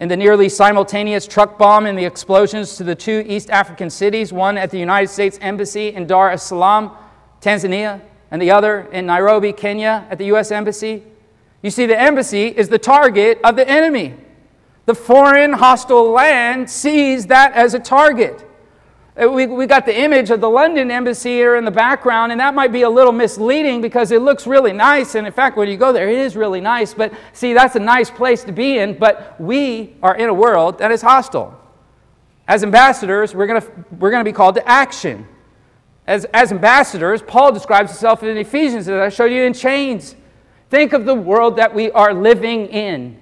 [0.00, 4.32] and the nearly simultaneous truck bomb and the explosions to the two East African cities,
[4.32, 6.92] one at the United States Embassy in Dar es Salaam,
[7.40, 8.00] Tanzania,
[8.30, 10.50] and the other in Nairobi, Kenya, at the U.S.
[10.50, 11.04] Embassy.
[11.62, 14.14] You see, the embassy is the target of the enemy.
[14.86, 18.46] The foreign hostile land sees that as a target.
[19.20, 22.40] Uh, we, we got the image of the London embassy here in the background, and
[22.40, 25.14] that might be a little misleading because it looks really nice.
[25.14, 26.94] And in fact, when you go there, it is really nice.
[26.94, 30.78] But see, that's a nice place to be in, but we are in a world
[30.78, 31.60] that is hostile.
[32.48, 33.62] As ambassadors, we're going
[33.98, 35.26] we're to be called to action.
[36.06, 40.16] As, as ambassadors, Paul describes himself in Ephesians, as I showed you in chains.
[40.70, 43.18] Think of the world that we are living in.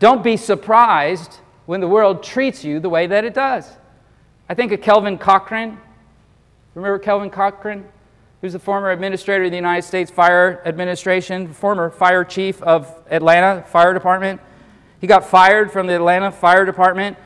[0.00, 3.70] Don't be surprised when the world treats you the way that it does.
[4.48, 5.78] I think of Kelvin Cochran.
[6.74, 7.86] Remember Kelvin Cochran?
[8.40, 13.62] Who's the former administrator of the United States Fire Administration, former fire chief of Atlanta
[13.62, 14.40] Fire Department.
[15.00, 17.16] He got fired from the Atlanta Fire Department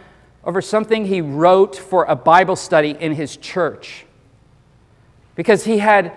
[0.44, 4.04] over something he wrote for a Bible study in his church.
[5.34, 6.12] Because he had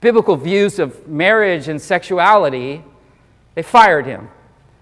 [0.00, 2.82] biblical views of marriage and sexuality,
[3.54, 4.28] they fired him.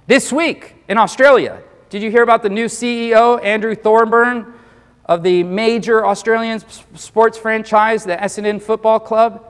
[0.07, 4.55] This week in Australia, did you hear about the new CEO, Andrew Thorburn,
[5.07, 6.61] of the major Australian
[6.95, 9.45] sports franchise, the Essendon Football Club?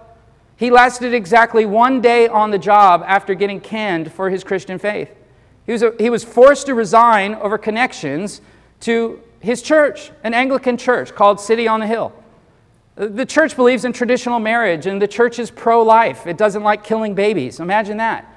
[0.57, 5.11] He lasted exactly one day on the job after getting canned for his Christian faith.
[5.67, 8.41] He was, a, he was forced to resign over connections
[8.81, 12.13] to his church, an Anglican church called City on the Hill.
[13.01, 16.27] The church believes in traditional marriage, and the church is pro life.
[16.27, 17.59] It doesn't like killing babies.
[17.59, 18.31] Imagine that.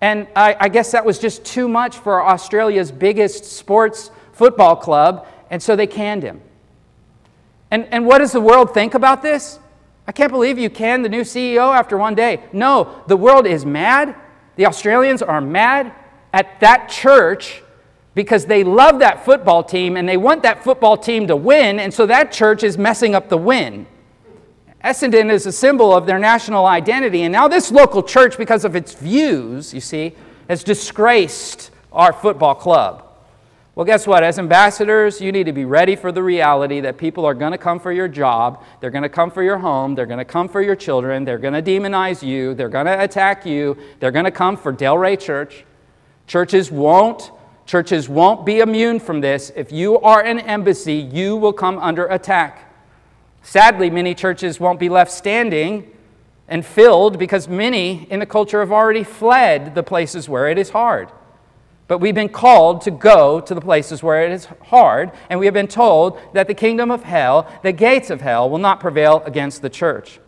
[0.00, 5.28] And I, I, guess that was just too much for Australia's biggest sports football club,
[5.48, 6.40] and so they canned him.
[7.70, 9.60] And, and what does the world think about this?
[10.08, 12.42] I can't believe you canned the new CEO after one day.
[12.52, 14.16] No, the world is mad.
[14.56, 15.94] The Australians are mad
[16.32, 17.62] at that church
[18.16, 21.94] because they love that football team and they want that football team to win, and
[21.94, 23.86] so that church is messing up the win.
[24.84, 28.74] Essendon is a symbol of their national identity, and now this local church, because of
[28.74, 30.14] its views, you see,
[30.48, 33.06] has disgraced our football club.
[33.74, 34.22] Well, guess what?
[34.22, 37.58] As ambassadors, you need to be ready for the reality that people are going to
[37.58, 40.48] come for your job, they're going to come for your home, they're going to come
[40.48, 44.24] for your children, they're going to demonize you, they're going to attack you, they're going
[44.24, 45.64] to come for Del Rey Church.
[46.26, 47.32] Churches won't
[47.66, 49.52] churches won't be immune from this.
[49.54, 52.69] If you are an embassy, you will come under attack.
[53.42, 55.90] Sadly, many churches won't be left standing
[56.48, 60.70] and filled because many in the culture have already fled the places where it is
[60.70, 61.10] hard.
[61.88, 65.46] But we've been called to go to the places where it is hard, and we
[65.46, 69.22] have been told that the kingdom of hell, the gates of hell, will not prevail
[69.26, 70.20] against the church.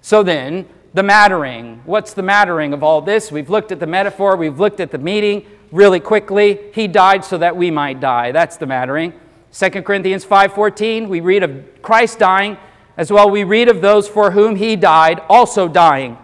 [0.00, 1.82] So then, the mattering.
[1.84, 3.30] What's the mattering of all this?
[3.30, 6.58] We've looked at the metaphor, we've looked at the meeting really quickly.
[6.72, 8.32] He died so that we might die.
[8.32, 9.12] That's the mattering.
[9.52, 12.56] 2 Corinthians 5:14, we read of Christ dying,
[12.96, 16.18] as well we read of those for whom he died also dying.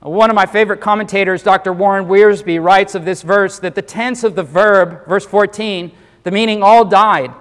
[0.00, 1.72] One of my favorite commentators, Dr.
[1.72, 5.90] Warren Wiersbe, writes of this verse that the tense of the verb, verse 14,
[6.22, 7.32] the meaning all died.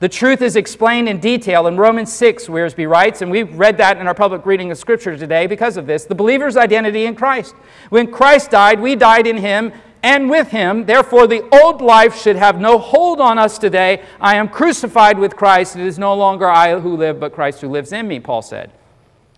[0.00, 3.98] The truth is explained in detail in Romans 6, Wiersbe writes, and we read that
[3.98, 7.54] in our public reading of Scripture today because of this the believer's identity in Christ.
[7.90, 9.72] When Christ died, we died in him
[10.02, 10.86] and with him.
[10.86, 14.02] Therefore, the old life should have no hold on us today.
[14.20, 15.76] I am crucified with Christ.
[15.76, 18.72] It is no longer I who live, but Christ who lives in me, Paul said.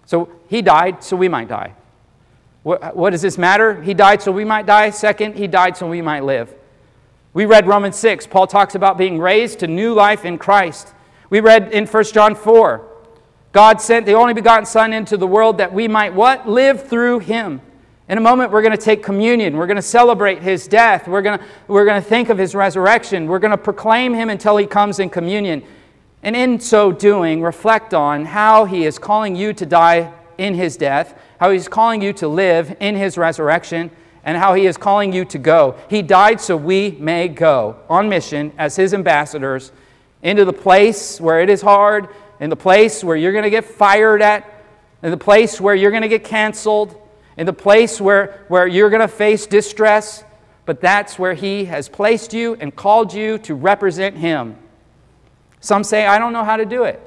[0.07, 1.75] So he died so we might die.
[2.63, 3.81] What, what does this matter?
[3.83, 4.91] He died so we might die.
[4.91, 6.55] Second, he died so we might live.
[7.33, 8.27] We read Romans 6.
[8.27, 10.95] Paul talks about being raised to new life in Christ.
[11.31, 12.87] We read in 1 John 4.
[13.53, 16.49] God sent the only begotten Son into the world that we might what?
[16.49, 17.61] Live through him.
[18.11, 19.57] In a moment, we're going to take communion.
[19.57, 21.09] We're going to celebrate his death.
[21.09, 23.27] We're going to, we're going to think of his resurrection.
[23.27, 25.63] We're going to proclaim him until he comes in communion.
[26.23, 30.77] And in so doing, reflect on how he is calling you to die in his
[30.77, 33.91] death how he's calling you to live in his resurrection,
[34.25, 35.75] and how he is calling you to go.
[35.89, 39.73] He died so we may go on mission as his ambassadors
[40.23, 42.09] into the place where it is hard,
[42.39, 44.47] in the place where you're going to get fired at,
[45.03, 47.00] in the place where you're going to get canceled,
[47.41, 50.25] in the place where, where you're going to face distress.
[50.67, 54.57] But that's where he has placed you and called you to represent him.
[55.61, 57.01] Some say, I don't know how to do it.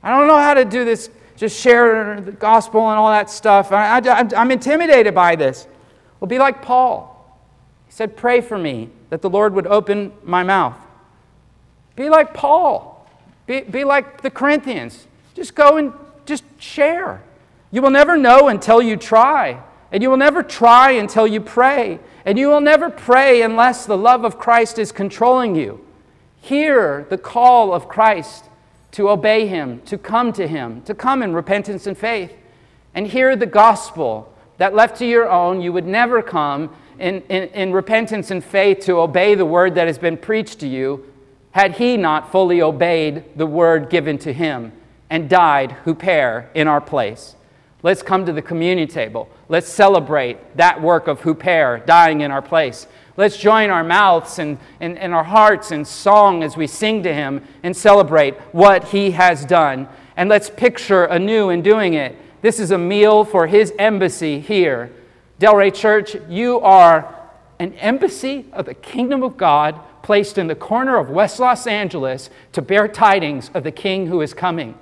[0.00, 3.72] I don't know how to do this just share the gospel and all that stuff.
[3.72, 3.98] I,
[4.36, 5.66] am intimidated by this.
[6.20, 7.08] Well, be like Paul.
[7.86, 10.78] He said, Pray for me that the Lord would open my mouth.
[11.96, 13.04] Be like Paul.
[13.46, 15.08] Be, be like the Corinthians.
[15.34, 15.92] Just go and
[16.24, 17.20] just share.
[17.72, 19.60] You will never know until you try.
[19.92, 22.00] And you will never try until you pray.
[22.24, 25.84] And you will never pray unless the love of Christ is controlling you.
[26.40, 28.46] Hear the call of Christ
[28.92, 32.32] to obey Him, to come to Him, to come in repentance and faith,
[32.94, 37.48] and hear the gospel that left to your own, you would never come in, in,
[37.48, 41.04] in repentance and faith to obey the word that has been preached to you
[41.52, 44.72] had He not fully obeyed the word given to Him
[45.10, 47.34] and died, huper, in our place.
[47.82, 49.28] Let's come to the communion table.
[49.48, 52.86] Let's celebrate that work of huper, dying in our place.
[53.16, 57.12] Let's join our mouths and, and, and our hearts in song as we sing to
[57.12, 59.88] Him and celebrate what He has done.
[60.16, 62.16] And let's picture anew in doing it.
[62.40, 64.92] This is a meal for His embassy here.
[65.40, 67.14] Del Rey Church, you are
[67.58, 72.30] an embassy of the kingdom of God placed in the corner of West Los Angeles
[72.52, 74.76] to bear tidings of the King who is coming.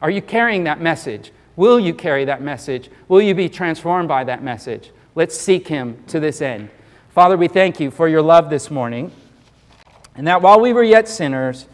[0.00, 1.32] Are you carrying that message?
[1.58, 2.88] Will you carry that message?
[3.08, 4.92] Will you be transformed by that message?
[5.16, 6.70] Let's seek Him to this end.
[7.08, 9.10] Father, we thank you for your love this morning,
[10.14, 11.66] and that while we were yet sinners,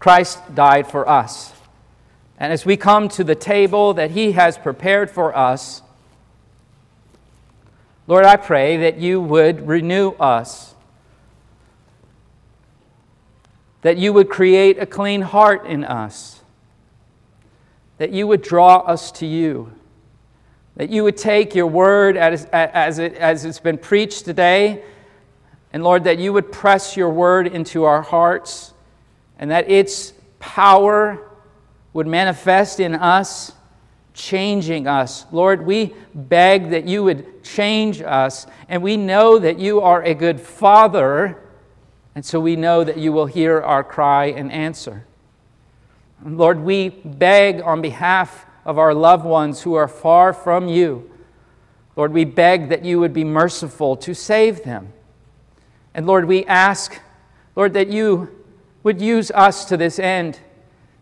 [0.00, 1.52] Christ died for us.
[2.38, 5.80] And as we come to the table that he has prepared for us,
[8.08, 10.74] Lord, I pray that you would renew us,
[13.82, 16.41] that you would create a clean heart in us,
[17.98, 19.72] that you would draw us to you.
[20.76, 24.82] That you would take your word as, as, it, as it's been preached today,
[25.72, 28.74] and Lord, that you would press your word into our hearts,
[29.38, 31.30] and that its power
[31.92, 33.52] would manifest in us,
[34.14, 35.26] changing us.
[35.32, 40.14] Lord, we beg that you would change us, and we know that you are a
[40.14, 41.38] good Father,
[42.14, 45.06] and so we know that you will hear our cry and answer.
[46.24, 51.10] Lord, we beg on behalf of our loved ones who are far from you.
[51.96, 54.92] Lord, we beg that you would be merciful to save them.
[55.94, 57.00] And Lord, we ask,
[57.56, 58.28] Lord, that you
[58.82, 60.38] would use us to this end,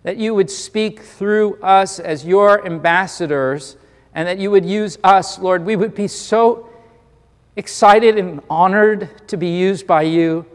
[0.03, 3.77] that you would speak through us as your ambassadors,
[4.15, 5.65] and that you would use us, Lord.
[5.65, 6.69] We would be so
[7.57, 10.47] excited and honored to be used by you,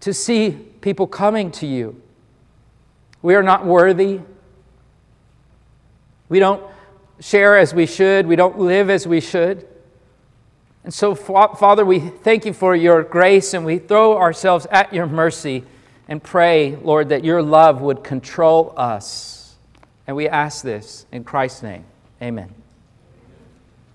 [0.00, 0.50] to see
[0.80, 2.01] people coming to you.
[3.22, 4.20] We are not worthy.
[6.28, 6.62] We don't
[7.20, 8.26] share as we should.
[8.26, 9.66] We don't live as we should.
[10.84, 15.06] And so, Father, we thank you for your grace and we throw ourselves at your
[15.06, 15.64] mercy
[16.08, 19.54] and pray, Lord, that your love would control us.
[20.06, 21.84] And we ask this in Christ's name.
[22.20, 22.61] Amen.